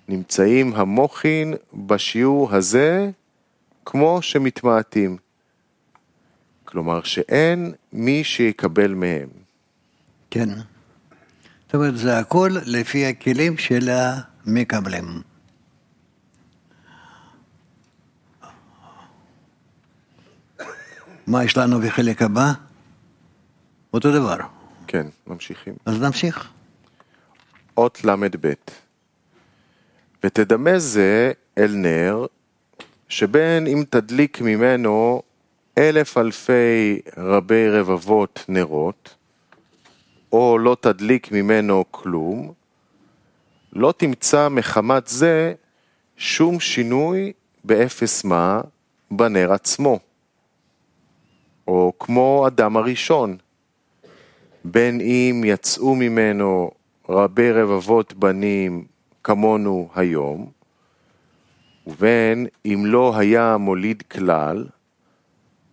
נמצאים 0.08 0.74
המוחין 0.74 1.54
בשיעור 1.74 2.54
הזה 2.54 3.10
כמו 3.84 4.22
שמתמעטים. 4.22 5.16
כלומר 6.64 7.02
שאין 7.02 7.72
מי 7.92 8.24
שיקבל 8.24 8.94
מהם. 8.94 9.28
כן. 10.30 10.48
זאת 11.66 11.74
אומרת, 11.74 11.98
זה 11.98 12.18
הכל 12.18 12.50
לפי 12.66 13.06
הכלים 13.06 13.58
של 13.58 13.88
המקבלים. 13.90 15.22
מה 21.26 21.44
יש 21.44 21.56
לנו 21.56 21.80
בחלק 21.80 22.22
הבא? 22.22 22.52
אותו 23.92 24.12
דבר. 24.12 24.57
כן, 24.88 25.06
ממשיכים. 25.26 25.74
אז 25.86 26.00
נמשיך. 26.00 26.50
אות 27.76 28.04
ל"ב 28.04 28.52
ותדמה 30.24 30.78
זה 30.78 31.32
אל 31.58 31.70
נר, 31.74 32.26
שבין 33.08 33.66
אם 33.66 33.84
תדליק 33.90 34.40
ממנו 34.40 35.22
אלף 35.78 36.18
אלפי 36.18 37.00
רבי 37.16 37.68
רבבות 37.68 38.44
נרות, 38.48 39.14
או 40.32 40.58
לא 40.58 40.76
תדליק 40.80 41.32
ממנו 41.32 41.84
כלום, 41.90 42.52
לא 43.72 43.94
תמצא 43.96 44.48
מחמת 44.48 45.06
זה 45.06 45.54
שום 46.16 46.60
שינוי 46.60 47.32
באפס 47.64 48.24
מה 48.24 48.60
בנר 49.10 49.52
עצמו. 49.52 49.98
או 51.68 51.92
כמו 51.98 52.44
אדם 52.46 52.76
הראשון, 52.76 53.36
בין 54.64 55.00
אם 55.00 55.42
יצאו 55.46 55.94
ממנו 55.94 56.70
רבי 57.08 57.52
רבבות 57.52 58.14
בנים 58.14 58.84
כמונו 59.24 59.88
היום, 59.94 60.50
ובין 61.86 62.46
אם 62.64 62.82
לא 62.86 63.16
היה 63.18 63.56
מוליד 63.56 64.02
כלל, 64.02 64.66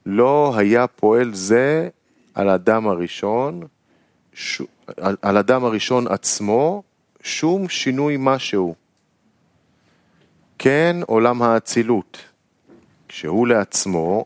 לא 0.05 0.53
היה 0.57 0.87
פועל 0.87 1.33
זה 1.33 1.89
על 2.33 2.49
אדם 2.49 2.87
הראשון, 2.87 3.63
ש... 4.33 4.61
על 5.21 5.37
אדם 5.37 5.65
הראשון 5.65 6.07
עצמו, 6.07 6.83
שום 7.21 7.69
שינוי 7.69 8.15
משהו. 8.19 8.75
כן 10.57 10.95
עולם 11.05 11.41
האצילות, 11.41 12.17
שהוא 13.09 13.47
לעצמו, 13.47 14.25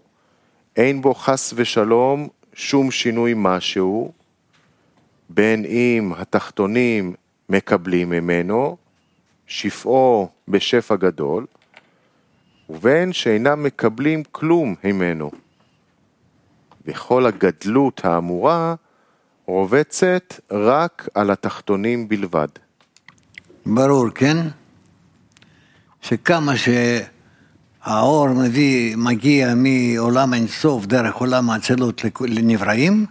אין 0.76 1.02
בו 1.02 1.14
חס 1.14 1.54
ושלום 1.56 2.28
שום 2.54 2.92
שינוי 2.92 3.34
משהו, 3.36 4.12
בין 5.30 5.66
אם 5.66 6.12
התחתונים 6.18 7.14
מקבלים 7.50 8.10
ממנו, 8.10 8.78
שפעו 9.48 10.30
בשפע 10.48 10.96
גדול, 10.96 11.46
ובין 12.70 13.14
שאינם 13.14 13.64
מקבלים 13.64 14.24
כלום 14.32 14.76
ממנו. 14.84 15.32
וכל 16.86 17.26
הגדלות 17.26 18.02
האמורה 18.06 18.76
רובצת 19.46 20.34
רק 20.52 21.08
על 21.14 21.32
התחתונים 21.32 22.08
בלבד. 22.08 22.48
ברור, 23.66 24.10
כן? 24.16 24.38
שכמה 26.02 26.54
שהאור 26.58 28.28
מביא, 28.30 28.96
מגיע 28.96 29.54
מעולם 29.56 30.34
אינסוף 30.34 30.86
דרך 30.86 31.16
עולם 31.16 31.50
האצילות 31.50 32.04
לכ- 32.04 32.22
לנבראים, 32.22 33.06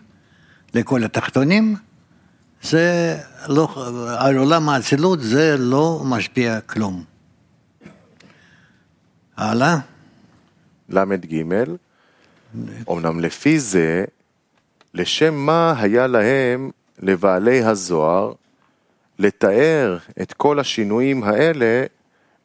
לכל 0.74 1.04
התחתונים, 1.04 1.76
זה 2.62 3.16
לא, 3.49 3.68
על 4.18 4.37
עולם 4.37 4.68
האצילות 4.68 5.21
זה 5.21 5.57
לא 5.59 6.03
משפיע 6.05 6.61
כלום. 6.61 7.05
הלאה? 9.37 9.79
ל"ג, 10.88 11.42
אמנם 12.90 13.21
לפי 13.21 13.61
זה, 13.61 14.05
לשם 14.94 15.35
מה 15.35 15.75
היה 15.79 16.07
להם, 16.07 16.71
לבעלי 16.99 17.62
הזוהר, 17.64 18.33
לתאר 19.18 19.99
את 20.23 20.33
כל 20.33 20.61
השינויים 20.61 21.25
האלה 21.25 21.85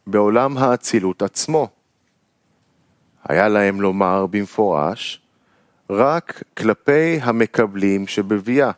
בעולם 0.08 0.58
האצילות 0.58 1.22
עצמו. 1.22 1.68
היה 3.30 3.48
להם 3.48 3.82
לומר 3.82 4.26
במפורש, 4.26 5.22
רק 5.90 6.44
כלפי 6.58 7.20
המקבלים 7.22 8.08
שבביאה, 8.08 8.72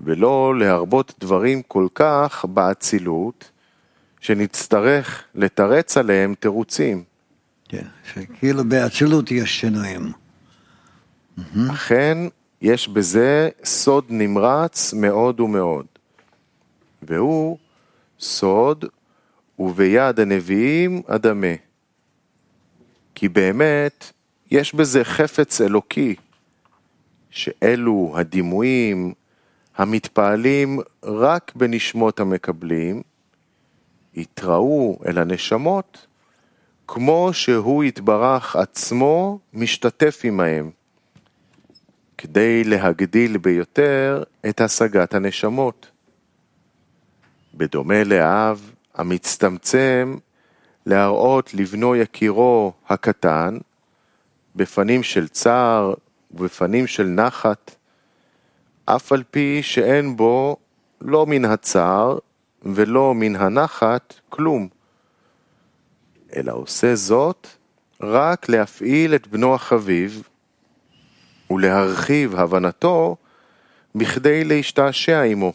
ולא 0.00 0.58
להרבות 0.58 1.14
דברים 1.20 1.62
כל 1.62 1.86
כך 1.94 2.44
באצילות, 2.44 3.50
שנצטרך 4.20 5.24
לתרץ 5.34 5.96
עליהם 5.96 6.34
תירוצים. 6.40 7.04
כן, 7.68 7.86
שכאילו 8.12 8.64
באצילות 8.64 9.30
יש 9.30 9.60
שינויים. 9.60 10.12
אכן, 11.70 12.18
יש 12.62 12.88
בזה 12.88 13.48
סוד 13.64 14.04
נמרץ 14.08 14.92
מאוד 14.92 15.40
ומאוד, 15.40 15.86
והוא 17.02 17.58
סוד 18.20 18.84
וביד 19.58 20.20
הנביאים 20.20 21.02
אדמה. 21.06 21.54
כי 23.14 23.28
באמת, 23.28 24.12
יש 24.50 24.74
בזה 24.74 25.04
חפץ 25.04 25.60
אלוקי, 25.60 26.14
שאלו 27.30 28.14
הדימויים 28.16 29.12
המתפעלים 29.76 30.78
רק 31.02 31.52
בנשמות 31.56 32.20
המקבלים, 32.20 33.02
יתראו 34.14 34.98
אל 35.06 35.18
הנשמות 35.18 36.06
כמו 36.88 37.30
שהוא 37.32 37.84
יתברך 37.84 38.56
עצמו 38.56 39.38
משתתף 39.52 40.20
עמהם, 40.24 40.70
כדי 42.18 42.64
להגדיל 42.64 43.38
ביותר 43.38 44.22
את 44.48 44.60
השגת 44.60 45.14
הנשמות. 45.14 45.90
בדומה 47.54 48.04
לאב 48.04 48.70
המצטמצם 48.94 50.16
להראות 50.86 51.54
לבנו 51.54 51.96
יקירו 51.96 52.72
הקטן, 52.88 53.58
בפנים 54.56 55.02
של 55.02 55.28
צער 55.28 55.94
ובפנים 56.30 56.86
של 56.86 57.06
נחת, 57.06 57.76
אף 58.86 59.12
על 59.12 59.22
פי 59.30 59.62
שאין 59.62 60.16
בו 60.16 60.56
לא 61.00 61.26
מן 61.26 61.44
הצער 61.44 62.18
ולא 62.62 63.14
מן 63.14 63.36
הנחת 63.36 64.14
כלום, 64.28 64.68
אלא 66.36 66.52
עושה 66.52 66.94
זאת 66.94 67.48
רק 68.00 68.48
להפעיל 68.48 69.14
את 69.14 69.26
בנו 69.26 69.54
החביב 69.54 70.28
ולהרחיב 71.50 72.36
הבנתו 72.36 73.16
בכדי 73.94 74.44
להשתעשע 74.44 75.22
עמו. 75.22 75.52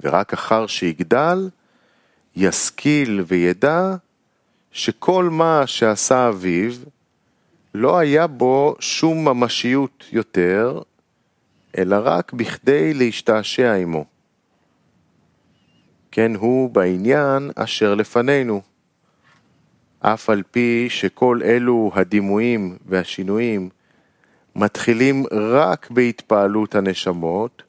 ורק 0.00 0.32
אחר 0.32 0.66
שיגדל, 0.66 1.50
ישכיל 2.36 3.24
וידע 3.26 3.96
שכל 4.72 5.28
מה 5.30 5.66
שעשה 5.66 6.28
אביו, 6.28 6.72
לא 7.74 7.98
היה 7.98 8.26
בו 8.26 8.76
שום 8.80 9.28
ממשיות 9.28 10.04
יותר, 10.12 10.80
אלא 11.78 11.96
רק 12.02 12.32
בכדי 12.32 12.94
להשתעשע 12.94 13.74
עמו. 13.74 14.04
כן 16.10 16.34
הוא 16.34 16.70
בעניין 16.70 17.50
אשר 17.56 17.94
לפנינו. 17.94 18.62
אף 20.00 20.30
על 20.30 20.42
פי 20.50 20.86
שכל 20.90 21.40
אלו 21.44 21.90
הדימויים 21.94 22.76
והשינויים 22.86 23.68
מתחילים 24.56 25.24
רק 25.32 25.90
בהתפעלות 25.90 26.74
הנשמות, 26.74 27.62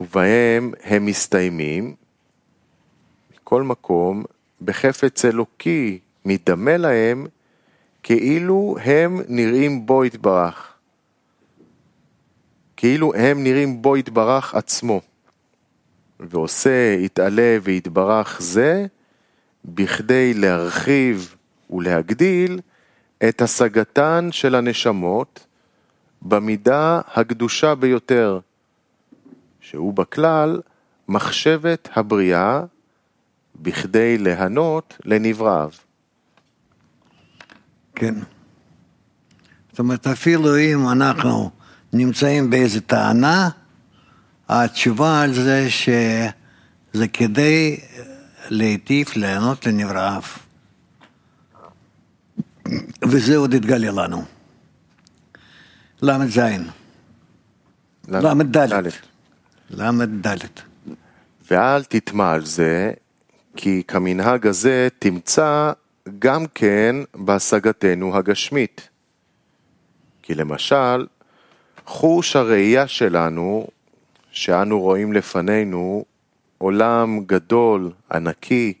ובהם 0.00 0.72
הם 0.84 1.06
מסתיימים, 1.06 1.94
מכל 3.34 3.62
מקום, 3.62 4.24
בחפץ 4.62 5.24
אלוקי 5.24 5.98
מדמה 6.24 6.76
להם, 6.76 7.26
כאילו 8.08 8.76
הם 8.84 9.20
נראים 9.28 9.86
בו 9.86 10.04
יתברך. 10.04 10.72
כאילו 12.76 13.14
הם 13.14 13.44
נראים 13.44 13.82
בו 13.82 13.96
יתברך 13.96 14.54
עצמו. 14.54 15.00
ועושה 16.20 16.96
יתעלה 16.98 17.58
ויתברך 17.62 18.40
זה, 18.40 18.86
בכדי 19.64 20.34
להרחיב 20.34 21.36
ולהגדיל 21.70 22.60
את 23.28 23.42
השגתן 23.42 24.28
של 24.32 24.54
הנשמות 24.54 25.46
במידה 26.22 27.00
הקדושה 27.14 27.74
ביותר, 27.74 28.40
שהוא 29.60 29.94
בכלל 29.94 30.60
מחשבת 31.08 31.88
הבריאה 31.94 32.62
בכדי 33.56 34.18
להנות 34.18 34.98
לנבראיו. 35.04 35.70
כן. 37.98 38.14
זאת 39.70 39.78
אומרת, 39.78 40.06
אפילו 40.06 40.58
אם 40.58 40.88
אנחנו 40.88 41.50
נמצאים 41.92 42.50
באיזו 42.50 42.80
טענה, 42.80 43.48
התשובה 44.48 45.22
על 45.22 45.34
זה 45.34 45.66
שזה 45.70 47.08
כדי 47.12 47.80
להיטיב, 48.50 49.06
ליהנות 49.16 49.66
לנבראיו. 49.66 50.22
וזה 53.04 53.36
עוד 53.36 53.54
יתגלה 53.54 53.90
לנו. 53.90 54.24
ל"ז. 56.02 56.40
ל"ד. 58.08 58.56
ל"ד. 59.70 60.36
ואל 61.50 61.84
תטמע 61.84 62.30
על 62.30 62.44
זה, 62.44 62.92
כי 63.56 63.82
כמנהג 63.88 64.46
הזה 64.46 64.88
תמצא 64.98 65.72
גם 66.18 66.46
כן 66.54 66.96
בהשגתנו 67.14 68.16
הגשמית. 68.16 68.88
כי 70.22 70.34
למשל, 70.34 71.06
חוש 71.86 72.36
הראייה 72.36 72.86
שלנו, 72.86 73.66
שאנו 74.30 74.80
רואים 74.80 75.12
לפנינו 75.12 76.04
עולם 76.58 77.20
גדול, 77.26 77.92
ענקי, 78.12 78.72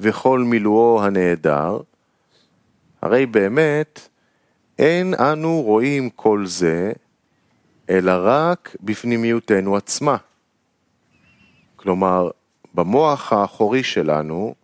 וכל 0.00 0.40
מילואו 0.40 1.02
הנהדר, 1.04 1.80
הרי 3.02 3.26
באמת 3.26 4.08
אין 4.78 5.14
אנו 5.14 5.62
רואים 5.62 6.10
כל 6.10 6.46
זה, 6.46 6.92
אלא 7.90 8.12
רק 8.24 8.76
בפנימיותנו 8.80 9.76
עצמה. 9.76 10.16
כלומר, 11.76 12.30
במוח 12.74 13.32
האחורי 13.32 13.82
שלנו 13.82 14.54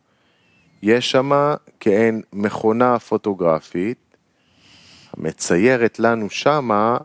יש 0.82 1.10
שמה 1.10 1.54
כעין 1.80 2.22
מכונה 2.32 2.98
פוטוגרפית 2.98 4.16
המציירת 5.12 5.98
לנו 5.98 6.30
שמה 6.30 6.96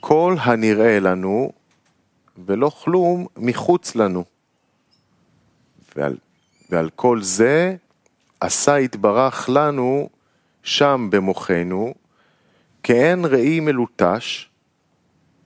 כל 0.00 0.36
הנראה 0.40 1.00
לנו 1.00 1.52
ולא 2.46 2.70
כלום 2.84 3.26
מחוץ 3.36 3.96
לנו. 3.96 4.24
ועל, 5.96 6.16
ועל 6.70 6.90
כל 6.90 7.22
זה 7.22 7.76
עשה 8.40 8.80
יתברך 8.80 9.48
לנו 9.52 10.08
שם 10.62 11.08
במוחנו 11.10 11.94
כעין 12.82 13.24
ראי 13.24 13.60
מלוטש, 13.60 14.48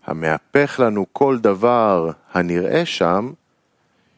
המהפך 0.07 0.81
לנו 0.85 1.07
כל 1.13 1.39
דבר 1.39 2.11
הנראה 2.33 2.87
שם, 2.87 3.33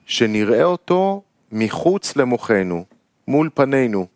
שנראה 0.06 0.64
אותו 0.64 1.22
מחוץ 1.52 2.16
למוחנו, 2.16 2.84
מול 3.28 3.50
פנינו. 3.54 4.06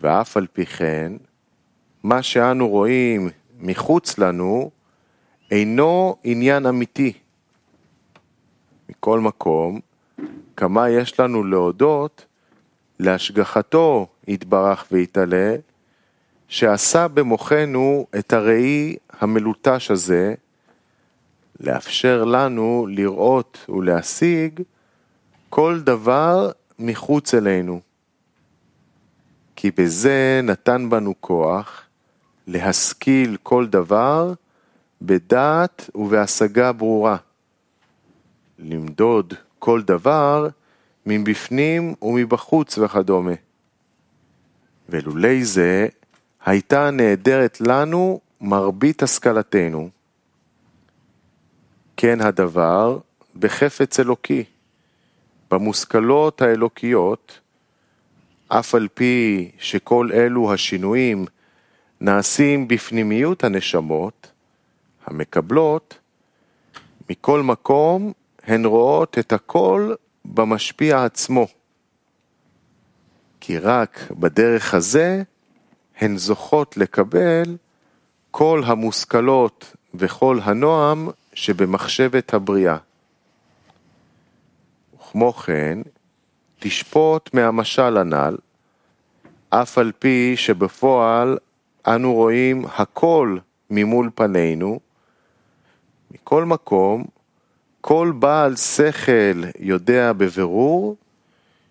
ואף 0.00 0.36
על 0.36 0.46
פי 0.52 0.66
כן, 0.66 1.12
מה 2.02 2.22
שאנו 2.22 2.68
רואים 2.68 3.28
מחוץ 3.60 4.18
לנו 4.18 4.70
אינו 5.50 6.16
עניין 6.24 6.66
אמיתי. 6.66 7.12
מכל 8.88 9.20
מקום, 9.20 9.80
כמה 10.56 10.90
יש 10.90 11.20
לנו 11.20 11.44
להודות 11.44 12.24
להשגחתו 12.98 14.06
יתברך 14.28 14.86
ויתעלה, 14.92 15.56
שעשה 16.48 17.08
במוחנו 17.08 18.06
את 18.18 18.32
הראי 18.32 18.96
המלוטש 19.20 19.90
הזה, 19.90 20.34
לאפשר 21.60 22.24
לנו 22.24 22.86
לראות 22.90 23.66
ולהשיג 23.68 24.62
כל 25.48 25.80
דבר 25.80 26.50
מחוץ 26.82 27.34
אלינו. 27.34 27.80
כי 29.56 29.70
בזה 29.70 30.40
נתן 30.42 30.90
בנו 30.90 31.14
כוח 31.20 31.82
להשכיל 32.46 33.36
כל 33.42 33.66
דבר 33.66 34.32
בדעת 35.02 35.90
ובהשגה 35.94 36.72
ברורה. 36.72 37.16
למדוד 38.58 39.34
כל 39.58 39.82
דבר 39.82 40.48
מבפנים 41.06 41.94
ומבחוץ 42.02 42.78
וכדומה. 42.78 43.32
ולולי 44.88 45.44
זה 45.44 45.86
הייתה 46.44 46.90
נעדרת 46.90 47.60
לנו 47.60 48.20
מרבית 48.40 49.02
השכלתנו. 49.02 49.90
כן 51.96 52.20
הדבר 52.20 52.98
בחפץ 53.38 54.00
אלוקי, 54.00 54.44
במושכלות 55.52 56.42
האלוקיות, 56.42 57.40
אף 58.48 58.74
על 58.74 58.88
פי 58.94 59.50
שכל 59.58 60.08
אלו 60.12 60.52
השינויים 60.52 61.26
נעשים 62.00 62.68
בפנימיות 62.68 63.44
הנשמות, 63.44 64.30
המקבלות, 65.06 65.98
מכל 67.10 67.42
מקום 67.42 68.12
הן 68.44 68.64
רואות 68.64 69.18
את 69.18 69.32
הכל 69.32 69.94
במשפיע 70.24 71.04
עצמו. 71.04 71.46
כי 73.40 73.58
רק 73.58 74.00
בדרך 74.10 74.74
הזה 74.74 75.22
הן 75.98 76.16
זוכות 76.16 76.76
לקבל 76.76 77.56
כל 78.30 78.62
המושכלות 78.66 79.76
וכל 79.94 80.38
הנועם 80.42 81.08
שבמחשבת 81.34 82.34
הבריאה. 82.34 82.76
וכמו 85.12 85.32
כן, 85.32 85.78
תשפוט 86.58 87.34
מהמשל 87.34 87.96
הנ"ל, 87.96 88.36
אף 89.50 89.78
על 89.78 89.92
פי 89.98 90.34
שבפועל 90.36 91.38
אנו 91.86 92.14
רואים 92.14 92.64
הכל 92.64 93.38
ממול 93.70 94.10
פנינו, 94.14 94.80
מכל 96.10 96.44
מקום, 96.44 97.04
כל 97.80 98.12
בעל 98.18 98.56
שכל 98.56 99.44
יודע 99.58 100.12
בבירור 100.12 100.96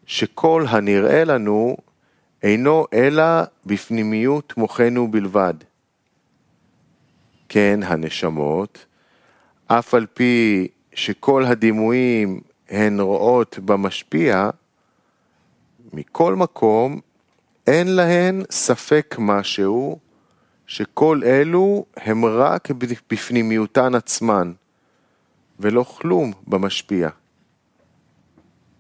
שכל 0.06 0.66
הנראה 0.70 1.24
לנו 1.24 1.78
אינו 2.44 2.86
אלא 2.94 3.24
בפנימיות 3.66 4.54
מוחנו 4.58 5.12
בלבד. 5.12 5.54
כן, 7.50 7.80
הנשמות, 7.84 8.86
אף 9.68 9.94
על 9.94 10.06
פי 10.14 10.68
שכל 10.94 11.46
הדימויים 11.46 12.42
הן 12.72 13.00
רואות 13.00 13.60
במשפיע, 13.66 14.50
מכל 15.94 16.36
מקום 16.36 17.00
אין 17.68 17.88
להן 17.96 18.44
ספק 18.52 19.16
משהו 19.20 20.00
שכל 20.68 21.22
אלו 21.26 21.86
הם 21.98 22.26
רק 22.26 22.68
בפנימיותן 23.10 23.96
עצמן, 23.96 24.52
ולא 25.60 25.84
כלום 25.84 26.32
במשפיע. 26.48 27.10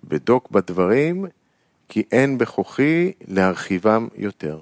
בדוק 0.04 0.51
בדברים, 0.51 1.25
כי 1.89 2.04
אין 2.12 2.38
בכוחי 2.38 3.12
להרחיבם 3.27 4.08
יותר. 4.15 4.60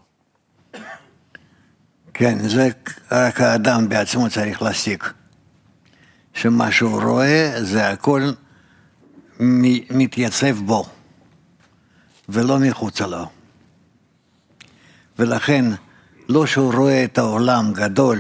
כן, 2.14 2.50
זה 2.50 2.70
רק 3.12 3.42
האדם 3.42 3.90
בעצמו 3.90 4.30
צריך 4.30 4.62
להסיק. 4.62 5.14
שמה 6.34 6.72
שהוא 6.72 7.02
רואה 7.02 7.54
זה 7.62 7.90
הכל 7.90 8.22
מתייצב 9.40 10.58
בו, 10.66 10.86
ולא 12.30 12.60
מחוצה 12.60 13.08
לו. 13.08 13.26
ולכן, 15.20 15.66
לא 16.30 16.46
שהוא 16.46 16.74
רואה 16.74 17.04
את 17.04 17.18
העולם 17.18 17.74
גדול 17.74 18.20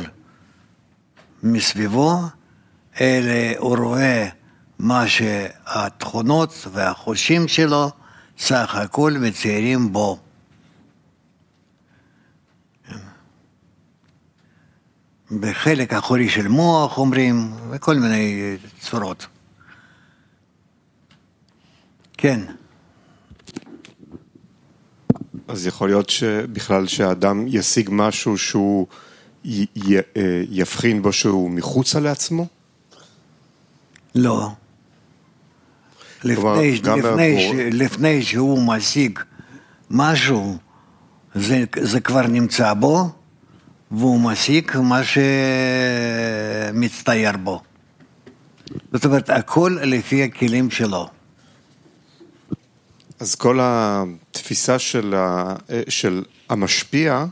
מסביבו, 1.43 2.19
אלא 3.01 3.57
הוא 3.57 3.77
רואה 3.77 4.29
מה 4.79 5.07
שהתכונות 5.07 6.67
והחושים 6.71 7.47
שלו 7.47 7.91
סך 8.37 8.75
הכל 8.75 9.13
מציירים 9.19 9.93
בו. 9.93 10.19
בחלק 15.31 15.93
האחורי 15.93 16.29
של 16.29 16.47
מוח 16.47 16.97
אומרים, 16.97 17.51
וכל 17.69 17.95
מיני 17.95 18.57
צורות. 18.79 19.27
כן. 22.21 22.39
אז 25.47 25.67
יכול 25.67 25.89
להיות 25.89 26.09
שבכלל 26.09 26.87
שהאדם 26.87 27.45
ישיג 27.47 27.89
משהו 27.91 28.37
שהוא 28.37 28.87
י, 29.45 29.65
י, 29.75 29.97
אה, 29.97 30.43
יבחין 30.49 31.01
בו 31.01 31.13
שהוא 31.13 31.51
מחוצה 31.51 31.99
לעצמו? 31.99 32.47
לא. 34.15 34.49
לפני, 36.23 36.81
לפני, 36.81 37.39
ש, 37.39 37.51
לפני 37.71 38.21
שהוא 38.21 38.67
משיג 38.67 39.19
משהו, 39.89 40.57
זה, 41.35 41.63
זה 41.81 41.99
כבר 41.99 42.27
נמצא 42.27 42.73
בו, 42.73 43.09
והוא 43.91 44.19
משיג 44.19 44.71
מה 44.77 45.01
שמצטייר 46.73 47.37
בו. 47.37 47.61
זאת 48.93 49.05
אומרת, 49.05 49.29
הכל 49.29 49.77
לפי 49.81 50.23
הכלים 50.23 50.71
שלו. 50.71 51.18
אז 53.19 53.35
כל 53.35 53.59
התפיסה 53.61 54.79
של, 54.79 55.13
ה, 55.17 55.55
של 55.89 56.23
המשפיע 56.49 57.25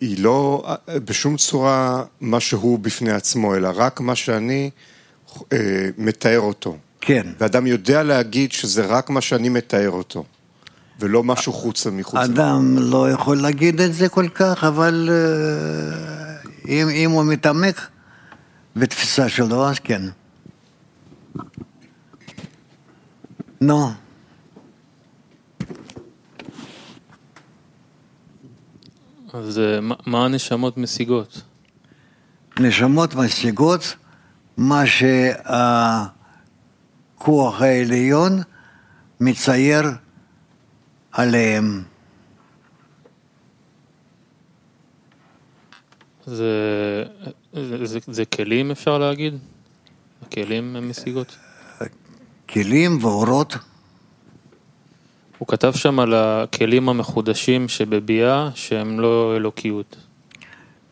היא 0.00 0.22
לא 0.22 0.66
בשום 0.88 1.36
צורה 1.36 2.04
מה 2.20 2.40
שהוא 2.40 2.78
בפני 2.78 3.12
עצמו, 3.12 3.54
אלא 3.54 3.70
רק 3.74 4.00
מה 4.00 4.14
שאני 4.14 4.70
אה, 5.52 5.58
מתאר 5.98 6.40
אותו. 6.40 6.76
כן. 7.00 7.26
ואדם 7.40 7.66
יודע 7.66 8.02
להגיד 8.02 8.52
שזה 8.52 8.86
רק 8.86 9.10
מה 9.10 9.20
שאני 9.20 9.48
מתאר 9.48 9.90
אותו, 9.90 10.24
ולא 11.00 11.24
משהו 11.24 11.52
חוצה 11.52 11.90
מחוץ. 11.90 12.20
אדם 12.20 12.76
לא 12.78 13.10
יכול 13.10 13.42
להגיד 13.42 13.80
את 13.80 13.94
זה 13.94 14.08
כל 14.08 14.28
כך, 14.34 14.64
אבל 14.64 15.10
אה, 15.12 16.50
אם, 16.68 16.88
אם 16.88 17.10
הוא 17.10 17.24
מתעמק 17.24 17.80
בתפיסה 18.76 19.28
שלו, 19.28 19.68
אז 19.68 19.78
כן. 19.78 20.02
נו. 23.60 23.86
No. 23.86 24.07
אז 29.32 29.58
אה, 29.58 29.78
מה 30.06 30.24
הנשמות 30.24 30.76
משיגות? 30.76 31.42
נשמות 32.60 33.14
משיגות 33.14 33.96
מה 34.56 34.82
שהכוח 34.86 36.02
העליון 37.62 38.42
מצייר 39.20 39.84
עליהם. 41.12 41.82
זה, 46.26 47.04
זה, 47.52 47.86
זה, 47.86 47.98
זה 48.06 48.24
כלים 48.24 48.70
אפשר 48.70 48.98
להגיד? 48.98 49.34
הכלים 50.22 50.76
הם 50.76 50.90
משיגות? 50.90 51.36
כלים 52.48 53.04
ואורות. 53.04 53.56
הוא 55.38 55.48
כתב 55.48 55.72
שם 55.72 56.00
על 56.00 56.14
הכלים 56.14 56.88
המחודשים 56.88 57.68
שבביאה 57.68 58.48
שהם 58.54 59.00
לא 59.00 59.36
אלוקיות. 59.36 59.96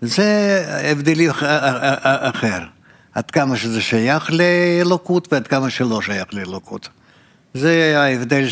זה 0.00 0.62
הבדלי 0.90 1.30
אחר. 1.30 2.58
עד 3.14 3.30
כמה 3.30 3.56
שזה 3.56 3.80
שייך 3.80 4.30
לאלוקות 4.32 5.32
ועד 5.32 5.46
כמה 5.46 5.70
שלא 5.70 6.02
שייך 6.02 6.34
לאלוקות. 6.34 6.88
זה 7.54 7.94
ההבדל 7.96 8.44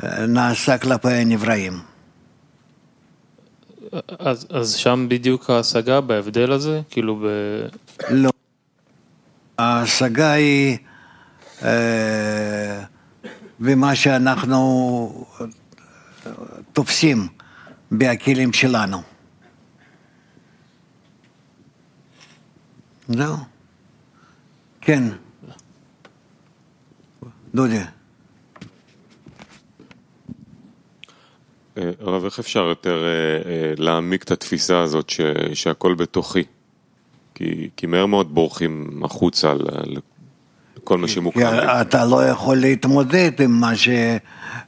שנעשה 0.00 0.78
כלפי 0.78 1.12
הנבראים. 1.12 1.80
אז, 4.18 4.46
אז 4.50 4.74
שם 4.74 5.06
בדיוק 5.08 5.50
ההשגה 5.50 6.00
בהבדל 6.00 6.52
הזה? 6.52 6.80
כאילו 6.90 7.16
ב... 7.16 7.26
לא. 8.10 8.30
ההשגה 9.58 10.32
היא... 10.32 10.78
אה, 11.62 12.82
ומה 13.62 13.94
שאנחנו 13.94 15.26
תופסים 16.72 17.28
בכלים 17.92 18.52
שלנו. 18.52 19.02
זהו. 23.08 23.36
כן. 24.80 25.02
דודי. 27.54 27.78
אה, 31.78 31.90
הרב, 32.00 32.24
איך 32.24 32.38
אפשר 32.38 32.60
יותר 32.60 33.04
אה, 33.04 33.50
אה, 33.50 33.72
להעמיק 33.76 34.22
את 34.22 34.30
התפיסה 34.30 34.80
הזאת 34.80 35.12
שהכל 35.54 35.94
בתוכי? 35.94 36.44
כי, 37.34 37.68
כי 37.76 37.86
מהר 37.86 38.06
מאוד 38.06 38.34
בורחים 38.34 39.00
החוצה 39.04 39.52
ל- 40.82 40.84
לכל 40.84 40.98
מה 40.98 41.08
לי. 41.50 41.80
אתה 41.80 42.04
לא 42.04 42.26
יכול 42.26 42.56
להתמודד 42.56 43.40
עם 43.40 43.50
מה, 43.60 43.76
ש... 43.76 43.88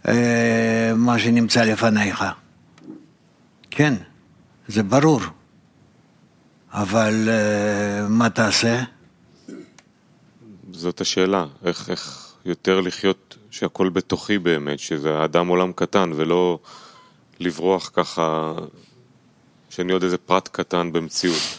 אה, 0.09 0.93
מה 0.97 1.19
שנמצא 1.19 1.65
לפניך. 1.65 2.25
כן, 3.71 3.95
זה 4.69 4.83
ברור. 4.83 5.21
אבל 6.73 7.29
אה, 7.29 8.09
מה 8.09 8.31
תעשה? 8.31 8.83
זאת 10.73 11.01
השאלה, 11.01 11.47
איך, 11.65 11.91
איך 11.91 12.33
יותר 12.45 12.81
לחיות 12.81 13.37
שהכל 13.51 13.89
בתוכי 13.89 14.39
באמת, 14.39 14.79
שזה 14.79 15.19
האדם 15.19 15.47
עולם 15.49 15.73
קטן 15.73 16.11
ולא 16.17 16.59
לברוח 17.41 17.91
ככה, 17.95 18.53
שאני 19.71 19.93
עוד 19.93 20.03
איזה 20.03 20.19
פרט 20.19 20.49
קטן 20.53 20.93
במציאות. 20.93 21.59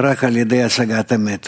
רק 0.00 0.24
על 0.24 0.36
ידי 0.36 0.62
השגת 0.62 1.12
אמת. 1.12 1.46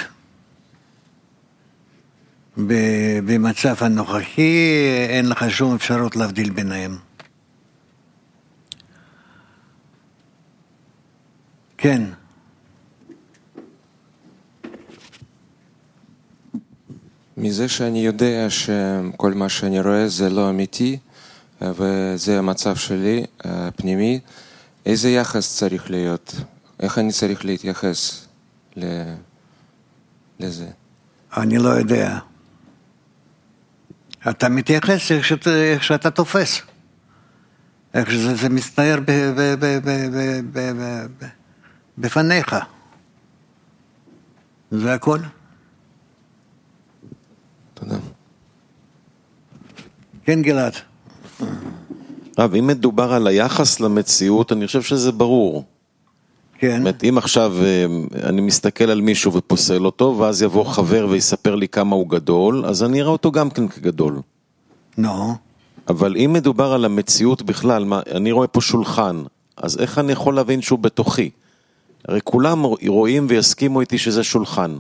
ב- 2.57 3.19
במצב 3.25 3.75
הנוכחי 3.81 4.87
אין 5.09 5.29
לך 5.29 5.45
שום 5.51 5.75
אפשרות 5.75 6.17
להבדיל 6.17 6.51
ביניהם. 6.51 6.99
כן, 11.79 12.03
מזה 17.37 17.69
שאני 17.69 18.07
יודע 18.07 18.47
שכל 18.51 19.33
מה 19.35 19.49
שאני 19.49 19.81
רואה 19.81 20.09
זה 20.09 20.31
לא 20.31 20.51
אמיתי 20.51 20.99
וזה 21.63 22.39
המצב 22.39 22.77
שלי, 22.77 23.25
הפנימי, 23.45 24.21
איזה 24.87 25.11
יחס 25.11 25.57
צריך 25.57 25.91
להיות? 25.91 26.35
איך 26.81 26.99
אני 26.99 27.13
צריך 27.13 27.45
להתייחס 27.45 28.22
לזה? 30.41 30.71
אני 31.37 31.59
לא 31.59 31.69
יודע. 31.69 32.19
אתה 34.31 34.49
מתייחס 34.49 35.13
איך, 35.13 35.25
שאתה, 35.25 35.51
איך 35.51 35.85
שאתה 35.85 36.11
תופס. 36.11 36.63
איך 37.95 38.11
שזה 38.11 38.49
מצטייר 38.49 39.01
בפניך. 41.99 42.57
זה 44.71 44.95
הכל. 44.95 45.19
תודה. 47.75 47.97
כן, 50.25 50.43
גלעד. 50.43 50.73
רב, 52.39 52.55
אם 52.55 52.67
מדובר 52.67 53.13
על 53.13 53.27
היחס 53.27 53.81
למציאות, 53.81 54.53
אני 54.53 54.67
חושב 54.67 54.83
שזה 54.83 55.13
ברור. 55.13 55.65
כן. 56.63 56.71
זאת 56.71 56.79
אומרת, 56.79 57.05
אם 57.05 57.19
עכשיו 57.19 57.55
אה, 57.63 57.87
אני 58.29 58.41
מסתכל 58.41 58.91
על 58.91 59.01
מישהו 59.01 59.33
ופוסל 59.33 59.87
אותו, 59.87 60.17
ואז 60.19 60.43
יבוא 60.43 60.65
חבר 60.65 61.07
ויספר 61.11 61.55
לי 61.55 61.69
כמה 61.69 61.97
הוא 61.97 62.09
גדול, 62.09 62.67
אז 62.67 62.83
אני 62.83 63.01
אראה 63.01 63.11
אותו 63.11 63.33
גם 63.33 63.51
כן 63.51 63.69
כגדול. 63.69 64.21
נו. 64.99 65.35
אבל 65.89 66.17
אם 66.17 66.33
מדובר 66.33 66.73
על 66.73 66.85
המציאות 66.85 67.43
בכלל, 67.43 67.85
מה, 67.85 68.01
אני 68.11 68.33
רואה 68.33 68.47
פה 68.47 68.61
שולחן, 68.61 69.23
אז 69.57 69.79
איך 69.79 69.99
אני 69.99 70.13
יכול 70.13 70.35
להבין 70.35 70.63
שהוא 70.63 70.79
בתוכי? 70.79 71.31
הרי 72.09 72.21
כולם 72.25 72.63
רואים 72.87 73.27
ויסכימו 73.29 73.81
איתי 73.81 73.99
שזה 73.99 74.25
שולחן. 74.25 74.77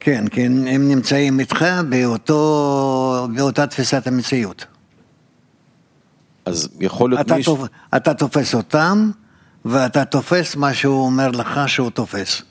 כן, 0.00 0.24
כן, 0.30 0.52
הם 0.66 0.88
נמצאים 0.88 1.40
איתך 1.40 1.64
באותו, 1.88 3.28
באותה 3.36 3.66
תפיסת 3.66 4.06
המציאות. 4.06 4.66
אז 6.44 6.68
יכול 6.80 7.10
להיות 7.10 7.20
אתה, 7.20 7.36
מישהו... 7.36 7.56
תופ... 7.56 7.68
אתה 7.96 8.14
תופס 8.14 8.54
אותם, 8.54 9.10
ואתה 9.64 10.04
תופס 10.04 10.56
מה 10.56 10.74
שהוא 10.74 11.04
אומר 11.06 11.30
לך 11.30 11.60
שהוא 11.66 11.90
תופס. 11.90 12.42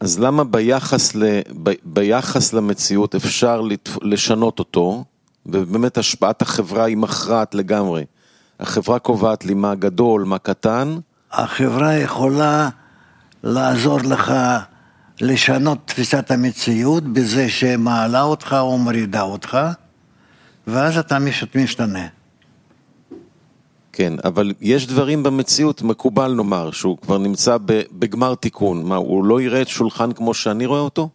אז 0.00 0.18
למה 0.18 0.44
ביחס, 0.44 1.14
ל, 1.14 1.40
ב, 1.62 1.70
ביחס 1.84 2.52
למציאות 2.52 3.14
אפשר 3.14 3.60
לת, 3.60 3.88
לשנות 4.02 4.58
אותו, 4.58 5.04
ובאמת 5.46 5.98
השפעת 5.98 6.42
החברה 6.42 6.84
היא 6.84 6.96
מכרעת 6.96 7.54
לגמרי. 7.54 8.04
החברה 8.60 8.98
קובעת 8.98 9.44
לי 9.44 9.54
מה 9.54 9.74
גדול, 9.74 10.24
מה 10.24 10.38
קטן, 10.38 10.96
החברה 11.32 11.94
יכולה 11.94 12.68
לעזור 13.42 13.98
לך 14.00 14.32
לשנות 15.20 15.78
תפיסת 15.84 16.30
המציאות 16.30 17.04
בזה 17.04 17.48
שמעלה 17.48 18.22
אותך 18.22 18.56
או 18.58 18.78
מורידה 18.78 19.22
אותך, 19.22 19.58
ואז 20.66 20.98
אתה 20.98 21.18
מש- 21.18 21.44
משתנה. 21.54 22.06
כן, 23.92 24.12
אבל 24.24 24.52
יש 24.60 24.86
דברים 24.86 25.22
במציאות, 25.22 25.82
מקובל 25.82 26.34
נאמר, 26.34 26.70
שהוא 26.70 26.98
כבר 26.98 27.18
נמצא 27.18 27.56
בגמר 27.92 28.34
תיקון. 28.34 28.84
מה, 28.84 28.96
הוא 28.96 29.24
לא 29.24 29.40
יראה 29.40 29.62
את 29.62 29.68
שולחן 29.68 30.12
כמו 30.12 30.34
שאני 30.34 30.66
רואה 30.66 30.80
אותו? 30.80 31.08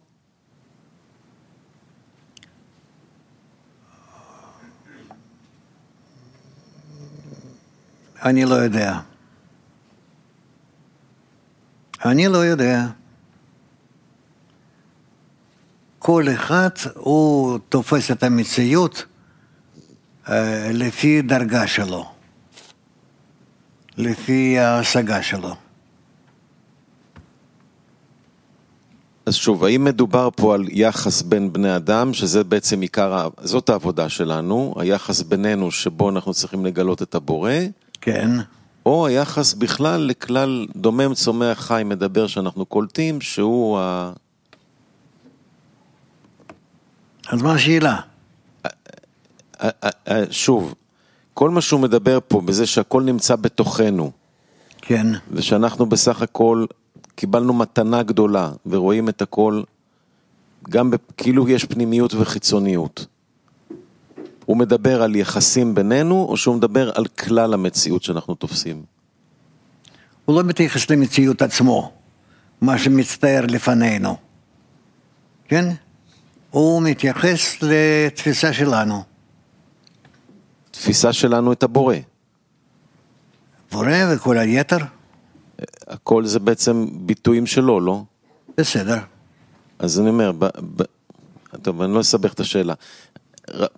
אני 8.24 8.44
לא 8.44 8.54
יודע. 8.54 8.98
אני 12.04 12.28
לא 12.28 12.38
יודע. 12.38 12.86
כל 15.98 16.26
אחד 16.34 16.68
הוא 16.94 17.58
תופס 17.68 18.10
את 18.10 18.22
המציאות 18.22 19.04
אה, 20.28 20.70
לפי 20.72 21.22
דרגה 21.22 21.66
שלו, 21.66 22.10
לפי 23.98 24.58
ההשגה 24.58 25.22
שלו. 25.22 25.54
אז 29.26 29.34
שוב, 29.34 29.64
האם 29.64 29.84
מדובר 29.84 30.28
פה 30.36 30.54
על 30.54 30.64
יחס 30.68 31.22
בין 31.22 31.52
בני 31.52 31.76
אדם, 31.76 32.14
שזה 32.14 32.44
בעצם 32.44 32.80
עיקר, 32.80 33.28
זאת 33.40 33.68
העבודה 33.68 34.08
שלנו, 34.08 34.74
היחס 34.78 35.22
בינינו 35.22 35.70
שבו 35.70 36.10
אנחנו 36.10 36.34
צריכים 36.34 36.66
לגלות 36.66 37.02
את 37.02 37.14
הבורא, 37.14 37.52
כן, 38.00 38.30
או 38.86 39.06
היחס 39.06 39.54
בכלל 39.54 40.00
לכלל 40.00 40.66
דומם, 40.76 41.14
צומח, 41.14 41.60
חי, 41.60 41.82
מדבר 41.84 42.26
שאנחנו 42.26 42.66
קולטים, 42.66 43.20
שהוא 43.20 43.78
ה... 43.78 44.12
אז 47.28 47.42
מה 47.42 47.52
השאלה? 47.52 48.00
ה- 48.64 48.68
ה- 49.60 50.12
ה- 50.12 50.32
שוב, 50.32 50.74
כל 51.38 51.50
מה 51.50 51.60
שהוא 51.60 51.80
מדבר 51.80 52.18
פה, 52.28 52.40
בזה 52.40 52.66
שהכל 52.66 53.02
נמצא 53.02 53.36
בתוכנו, 53.36 54.10
כן, 54.82 55.06
ושאנחנו 55.32 55.86
בסך 55.86 56.22
הכל 56.22 56.66
קיבלנו 57.14 57.52
מתנה 57.52 58.02
גדולה, 58.02 58.50
ורואים 58.66 59.08
את 59.08 59.22
הכל, 59.22 59.62
גם 60.70 60.90
כאילו 61.16 61.48
יש 61.48 61.64
פנימיות 61.64 62.14
וחיצוניות. 62.14 63.06
הוא 64.44 64.56
מדבר 64.56 65.02
על 65.02 65.16
יחסים 65.16 65.74
בינינו, 65.74 66.26
או 66.28 66.36
שהוא 66.36 66.56
מדבר 66.56 66.90
על 66.94 67.06
כלל 67.06 67.54
המציאות 67.54 68.02
שאנחנו 68.02 68.34
תופסים? 68.34 68.82
הוא 70.24 70.36
לא 70.36 70.42
מתייחס 70.42 70.90
למציאות 70.90 71.42
עצמו, 71.42 71.92
מה 72.60 72.78
שמצטייר 72.78 73.46
לפנינו, 73.46 74.16
כן? 75.48 75.64
הוא 76.50 76.82
מתייחס 76.82 77.56
לתפיסה 77.62 78.52
שלנו. 78.52 79.17
תפיסה 80.78 81.12
שלנו 81.12 81.52
את 81.52 81.62
הבורא. 81.62 81.96
בורא 83.72 83.92
וכל 84.14 84.38
היתר, 84.38 84.76
הכל 85.86 86.26
זה 86.26 86.38
בעצם 86.38 86.86
ביטויים 86.92 87.46
שלו, 87.46 87.80
לא? 87.80 88.02
בסדר. 88.58 88.98
אז 89.78 90.00
אני 90.00 90.08
אומר, 90.08 90.32
ב, 90.32 90.44
ב, 90.76 90.82
טוב, 91.62 91.82
אני 91.82 91.94
לא 91.94 92.00
אסבך 92.00 92.32
את 92.32 92.40
השאלה. 92.40 92.74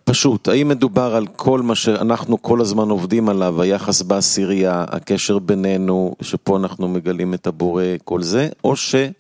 פשוט, 0.05 0.49
האם 0.49 0.69
מדובר 0.69 1.15
על 1.17 1.27
כל 1.27 1.63
מה 1.63 1.75
שאנחנו 1.75 2.43
כל 2.43 2.61
הזמן 2.61 2.91
עובדים 2.91 3.29
עליו, 3.29 3.63
היחס 3.63 4.03
בעשירייה, 4.03 4.85
הקשר 4.89 5.39
בינינו, 5.39 6.15
שפה 6.23 6.57
אנחנו 6.57 6.89
מגלים 6.89 7.35
את 7.35 7.47
הבורא, 7.47 7.85
כל 8.05 8.23
זה, 8.23 8.49
או 8.65 8.77
שהוא 8.77 9.13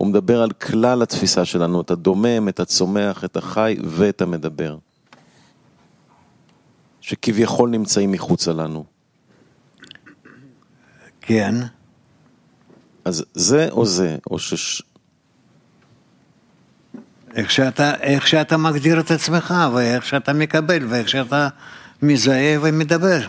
מדבר 0.00 0.42
על 0.42 0.50
כלל 0.50 1.02
התפיסה 1.02 1.44
שלנו, 1.44 1.80
את 1.80 1.90
הדומם, 1.90 2.48
את 2.48 2.60
הצומח, 2.60 3.24
את 3.24 3.36
החי 3.36 3.76
ואת 3.84 4.22
המדבר, 4.22 4.76
שכביכול 7.06 7.70
נמצאים 7.70 8.12
מחוצה 8.12 8.52
לנו. 8.52 8.84
כן. 11.20 11.54
אז 13.04 13.24
זה 13.34 13.68
או 13.70 13.86
זה, 13.86 14.16
או 14.30 14.38
ש... 14.38 14.82
איך 17.34 17.50
שאתה, 17.50 17.94
איך 17.94 18.26
שאתה 18.26 18.56
מגדיר 18.56 19.00
את 19.00 19.10
עצמך, 19.10 19.54
ואיך 19.74 20.06
שאתה 20.06 20.32
מקבל, 20.32 20.86
ואיך 20.88 21.08
שאתה 21.08 21.48
מזהה 22.02 22.56
ומדבר. 22.62 23.20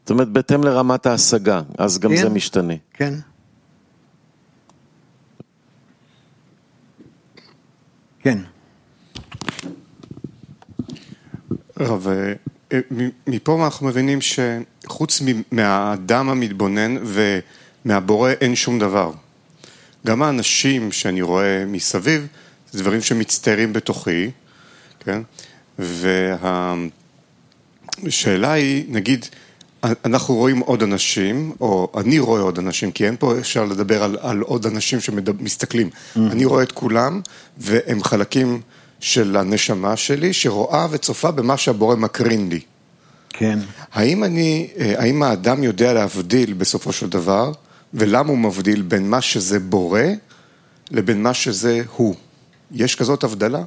זאת 0.00 0.10
אומרת, 0.10 0.28
בהתאם 0.28 0.64
לרמת 0.64 1.06
ההשגה, 1.06 1.62
אז 1.78 1.98
גם 1.98 2.10
כן. 2.10 2.16
זה 2.16 2.28
משתנה. 2.28 2.74
כן. 2.92 3.14
כן. 8.18 8.38
רב, 11.80 12.08
אה, 12.08 12.32
אה, 12.72 12.78
מפה 13.26 13.64
אנחנו 13.64 13.86
מבינים 13.86 14.18
שחוץ 14.20 15.22
מהאדם 15.52 16.28
המתבונן 16.28 16.96
ומהבורא 17.84 18.30
אין 18.30 18.56
שום 18.56 18.78
דבר. 18.78 19.12
גם 20.06 20.22
האנשים 20.22 20.92
שאני 20.92 21.22
רואה 21.22 21.64
מסביב, 21.66 22.26
זה 22.72 22.82
דברים 22.82 23.00
שמצטיירים 23.00 23.72
בתוכי, 23.72 24.30
כן? 25.00 25.22
והשאלה 25.78 26.92
היא, 28.52 28.84
נגיד, 28.88 29.26
אנחנו 30.04 30.34
רואים 30.34 30.58
עוד 30.58 30.82
אנשים, 30.82 31.52
או 31.60 31.92
אני 31.96 32.18
רואה 32.18 32.40
עוד 32.40 32.58
אנשים, 32.58 32.92
כי 32.92 33.06
אין 33.06 33.16
פה 33.18 33.38
אפשר 33.38 33.64
לדבר 33.64 34.02
על, 34.02 34.16
על 34.20 34.40
עוד 34.40 34.66
אנשים 34.66 35.00
שמסתכלים. 35.00 35.88
Mm-hmm. 35.88 36.20
אני 36.30 36.44
רואה 36.44 36.62
את 36.62 36.72
כולם, 36.72 37.20
והם 37.58 38.02
חלקים 38.02 38.60
של 39.04 39.36
הנשמה 39.36 39.96
שלי, 39.96 40.32
שרואה 40.32 40.86
וצופה 40.90 41.30
במה 41.30 41.56
שהבורא 41.56 41.96
מקרין 41.96 42.48
לי. 42.48 42.60
כן. 43.28 43.58
האם 43.92 44.24
אני, 44.24 44.70
אה, 44.78 44.94
האם 44.98 45.22
האדם 45.22 45.62
יודע 45.62 45.92
להבדיל 45.92 46.52
בסופו 46.52 46.92
של 46.92 47.08
דבר, 47.08 47.52
ולמה 47.94 48.28
הוא 48.28 48.38
מבדיל 48.38 48.82
בין 48.82 49.10
מה 49.10 49.20
שזה 49.20 49.60
בורא 49.60 50.00
לבין 50.90 51.22
מה 51.22 51.34
שזה 51.34 51.82
הוא? 51.96 52.14
יש 52.72 52.96
כזאת 52.96 53.24
הבדלה? 53.24 53.64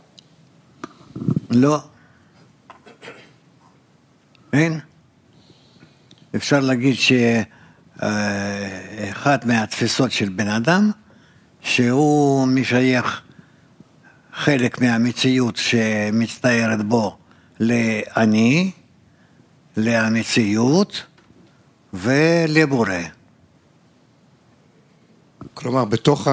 לא. 1.50 1.80
אין. 4.54 4.80
אפשר 6.36 6.60
להגיד 6.60 6.96
שאחת 8.00 9.46
מהתפיסות 9.46 10.12
של 10.12 10.30
בן 10.30 10.48
אדם, 10.48 10.92
שהוא 11.62 12.48
משייך 12.48 13.22
חלק 14.38 14.82
מהמציאות 14.82 15.58
שמצטיירת 15.58 16.84
בו 16.86 17.18
לאני, 17.60 18.72
למציאות 19.78 21.04
ולבורא. 21.94 22.92
כלומר, 25.54 25.86
בתוך 25.86 26.28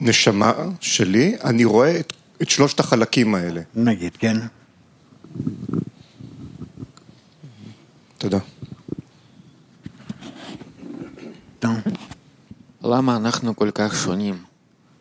הנשמה 0.00 0.52
שלי, 0.80 1.36
אני 1.44 1.64
רואה 1.64 2.00
את, 2.00 2.12
את 2.42 2.50
שלושת 2.50 2.80
החלקים 2.80 3.34
האלה. 3.34 3.60
נגיד, 3.74 4.16
כן? 4.16 4.36
תודה. 8.18 8.38
טוב. 11.58 11.74
למה 12.82 13.16
אנחנו 13.16 13.56
כל 13.56 13.70
כך 13.74 13.96
שונים? 14.04 14.42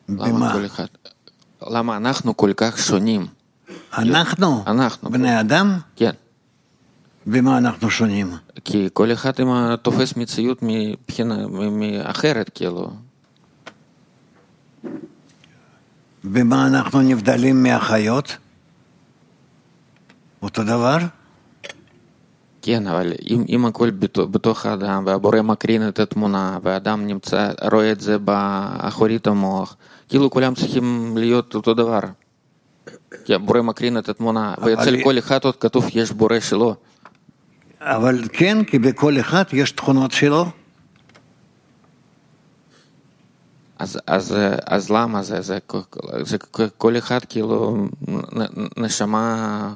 למה 0.09 0.27
במה? 0.29 0.53
כל 0.53 0.65
אחד... 0.65 0.85
למה 1.67 1.97
אנחנו 1.97 2.37
כל 2.37 2.51
כך 2.57 2.77
שונים? 2.77 3.27
אנחנו? 3.97 4.63
אנחנו. 4.67 5.09
בני 5.09 5.39
אדם? 5.39 5.79
כן. 5.95 6.11
במה 7.25 7.57
אנחנו 7.57 7.89
שונים? 7.89 8.33
כי 8.65 8.89
כל 8.93 9.13
אחד 9.13 9.39
עם 9.39 9.47
תופס 9.75 10.15
מציאות 10.17 10.57
מבחינה 10.61 11.37
אחרת, 12.03 12.49
כאילו. 12.55 12.91
במה 16.23 16.67
אנחנו 16.67 17.01
נבדלים 17.01 17.63
מהחיות? 17.63 18.37
אותו 20.41 20.63
דבר? 20.63 20.97
כן, 22.61 22.87
אבל 22.87 23.13
אם, 23.29 23.43
אם 23.49 23.65
הכל 23.65 23.89
בתו- 23.89 24.27
בתוך 24.27 24.65
האדם 24.65 25.03
והבורא 25.07 25.41
מקרין 25.41 25.87
את 25.87 25.99
התמונה 25.99 26.57
והאדם 26.63 27.07
נמצא, 27.07 27.51
רואה 27.71 27.91
את 27.91 28.01
זה 28.01 28.17
באחורית 28.17 29.27
המוח, 29.27 29.75
כאילו 30.09 30.29
כולם 30.29 30.55
צריכים 30.55 31.17
להיות 31.17 31.55
אותו 31.55 31.73
דבר. 31.73 31.99
כי 33.25 33.33
הבורא 33.33 33.61
מקרין 33.61 33.97
את 33.97 34.09
התמונה, 34.09 34.53
ואצל 34.61 35.03
כל 35.03 35.17
אחד 35.17 35.43
עוד 35.43 35.55
כתוב 35.55 35.85
יש 35.93 36.11
בורא 36.11 36.39
שלו. 36.39 36.75
אבל 37.81 38.23
כן, 38.33 38.63
כי 38.63 38.79
בכל 38.79 39.19
אחד 39.19 39.43
יש 39.53 39.71
תכונות 39.71 40.11
שלו. 40.11 40.45
אז, 43.79 43.99
אז, 44.07 44.35
אז 44.65 44.89
למה 44.89 45.23
זה? 45.23 45.41
זה, 45.41 45.57
זה 46.21 46.37
כל 46.77 46.97
אחד 46.97 47.19
כאילו 47.29 47.87
נשמה... 48.77 49.73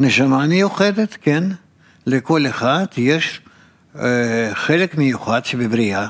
נשמה 0.00 0.46
מיוחדת, 0.46 1.16
כן. 1.20 1.44
לכל 2.06 2.46
אחד 2.46 2.84
יש 2.96 3.40
אה, 3.98 4.50
חלק 4.54 4.94
מיוחד 4.94 5.44
שבבריאה. 5.44 6.08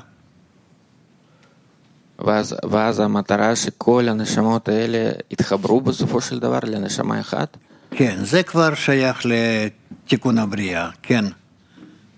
ואז, 2.26 2.56
ואז 2.70 3.00
המטרה 3.00 3.56
שכל 3.56 4.08
הנשמות 4.08 4.68
האלה 4.68 5.10
יתחברו 5.30 5.80
בסופו 5.80 6.20
של 6.20 6.38
דבר 6.38 6.58
לנשמה 6.62 7.20
אחת? 7.20 7.56
כן, 7.90 8.24
זה 8.24 8.42
כבר 8.42 8.74
שייך 8.74 9.22
לתיקון 9.24 10.38
הבריאה, 10.38 10.90
כן. 11.02 11.24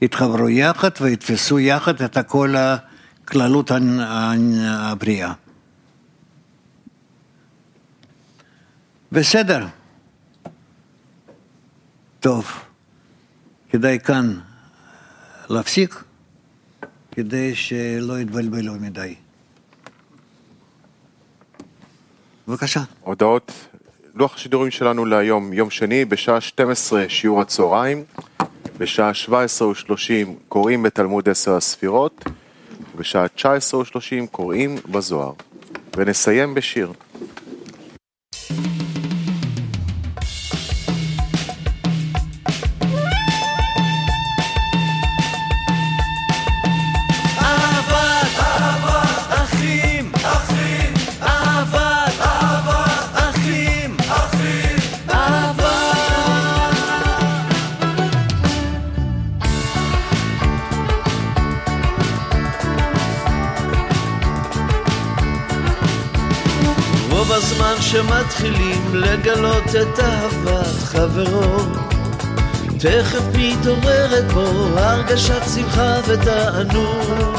יתחברו 0.03 0.49
יחד 0.49 0.91
ויתפסו 1.01 1.59
יחד 1.59 2.03
את 2.03 2.19
כל 2.27 2.55
הכללות 2.57 3.71
הבריאה. 4.61 5.33
בסדר. 9.13 9.67
טוב, 12.21 12.47
כדאי 13.71 13.99
כאן 14.05 14.39
להפסיק, 15.51 16.05
כדי 17.13 17.55
שלא 17.55 18.21
יתבלבלו 18.21 18.75
מדי. 18.75 19.15
בבקשה. 22.49 22.81
הודעות, 23.01 23.53
לוח 24.15 24.35
השידורים 24.35 24.71
שלנו 24.71 25.05
להיום, 25.05 25.53
יום 25.53 25.71
שני, 25.71 26.05
בשעה 26.05 26.41
12 26.41 27.05
שיעור 27.09 27.41
הצהריים, 27.41 28.05
בשעה 28.79 29.15
17 29.15 29.69
ו-30 29.69 30.29
קוראים 30.49 30.83
בתלמוד 30.83 31.29
עשר 31.29 31.57
הספירות, 31.57 32.25
בשעה 32.97 33.29
19 33.29 33.81
ו-30 33.81 34.27
קוראים 34.31 34.77
בזוהר. 34.91 35.33
ונסיים 35.97 36.55
בשיר. 36.55 36.93
אחים, 38.35 38.78
רוב 67.29 67.37
הזמן 67.37 67.75
שמתחילים 67.81 68.95
לגלות 68.95 69.65
את 69.83 70.01
אהבת 70.01 70.83
חברו. 70.85 71.59
תכף 72.79 73.23
מתעוררת 73.35 74.33
בו 74.33 74.41
הרגשת 74.77 75.43
שמחה 75.55 75.95
ותענוג. 76.07 77.37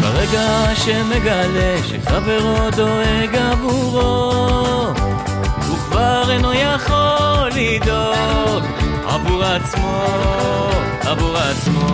ברגע 0.00 0.74
שמגלה 0.74 1.76
שחברו 1.88 2.70
דואג 2.76 3.36
עבורו, 3.36 4.32
הוא 5.68 5.78
כבר 5.78 6.30
אינו 6.30 6.52
יכול 6.52 7.50
לדאוג 7.54 8.64
עבור 9.06 9.44
עצמו, 9.44 10.06
עבור 11.00 11.36
עצמו. 11.36 11.86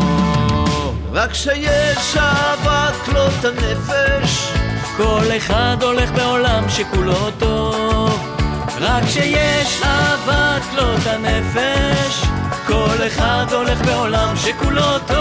רק 1.12 1.30
כשיש 1.30 2.16
אהבת 2.16 2.94
כלות 3.04 3.44
הנפש 3.44 4.55
כל 4.96 5.24
אחד 5.36 5.76
הולך 5.82 6.10
בעולם 6.12 6.64
שכולו 6.68 7.30
טוב, 7.38 8.36
רק 8.80 9.04
כשיש 9.04 9.82
אהבת 9.82 10.62
כלות 10.70 11.06
הנפש, 11.06 12.22
כל 12.66 13.06
אחד 13.06 13.46
הולך 13.52 13.84
בעולם 13.86 14.36
שכולו 14.36 14.98
טוב. 15.06 15.16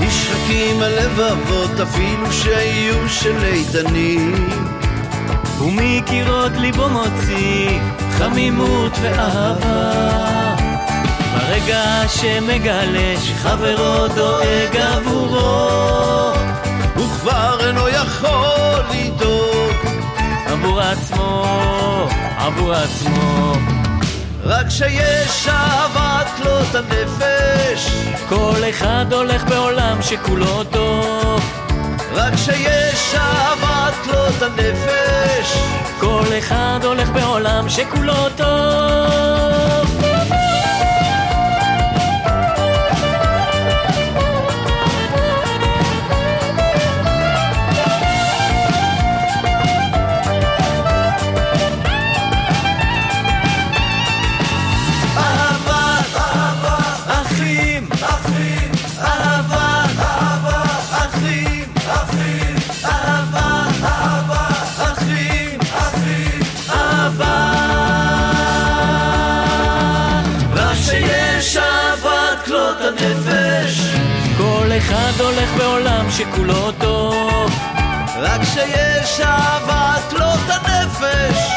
נשחקים 0.00 0.82
הלבבות 0.82 1.80
אפילו 1.82 2.32
שיהיו 2.32 3.08
של 3.08 3.44
איתנים 3.44 4.48
ומקירות 5.60 6.52
ליבו 6.56 6.88
מוציא 6.88 7.80
חמימות 8.18 8.92
ואהבה. 9.02 10.41
רגע 11.48 12.02
שמגלה 12.08 13.14
שחברו 13.20 14.08
דואג 14.14 14.76
עבורו 14.76 16.32
וכבר 16.96 17.66
אינו 17.66 17.88
יכול 17.88 18.80
לדאוג 18.90 19.62
עבור 20.46 20.80
עצמו, 20.80 21.46
עבור 22.38 22.72
עצמו. 22.72 23.52
רק 24.44 24.68
שיש 24.68 25.48
אהבת 25.48 26.30
כלות 26.36 26.74
הנפש 26.74 27.90
כל 28.28 28.62
אחד 28.70 29.06
הולך 29.12 29.44
בעולם 29.44 30.02
שכולו 30.02 30.64
טוב. 30.64 31.40
רק 32.12 32.32
שיש 32.36 33.14
אהבת 33.14 33.94
כלות 34.04 34.42
הנפש 34.42 35.56
כל 36.00 36.24
אחד 36.38 36.80
הולך 36.82 37.08
בעולם 37.08 37.68
שכולו 37.68 38.28
טוב. 38.36 38.81
שכולו 76.22 76.72
טוב. 76.72 77.50
רק 78.18 78.40
שיש 78.44 79.20
אהבת 79.20 80.12
לא 80.12 80.32
הנפש. 80.48 81.50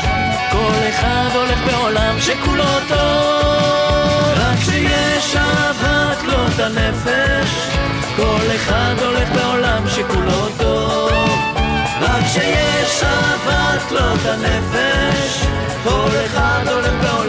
כל 0.51 0.89
אחד 0.89 1.29
הולך 1.33 1.59
בעולם 1.65 2.21
שכולו 2.21 2.79
טוב. 2.87 4.33
רק 4.35 4.59
שיש 4.65 5.35
אהבת 5.35 6.23
לא 6.23 6.63
הנפש. 6.63 7.49
כל 8.15 8.55
אחד 8.55 8.93
הולך 9.01 9.29
בעולם 9.31 9.83
שכולו 9.87 10.49
טוב. 10.57 11.11
רק 12.01 12.23
שיש 12.33 13.03
אהבת 13.03 13.91
לא 13.91 14.31
הנפש. 14.31 15.45
כל 15.83 16.09
אחד 16.25 16.67
הולך 16.67 16.93
בעולם 17.01 17.24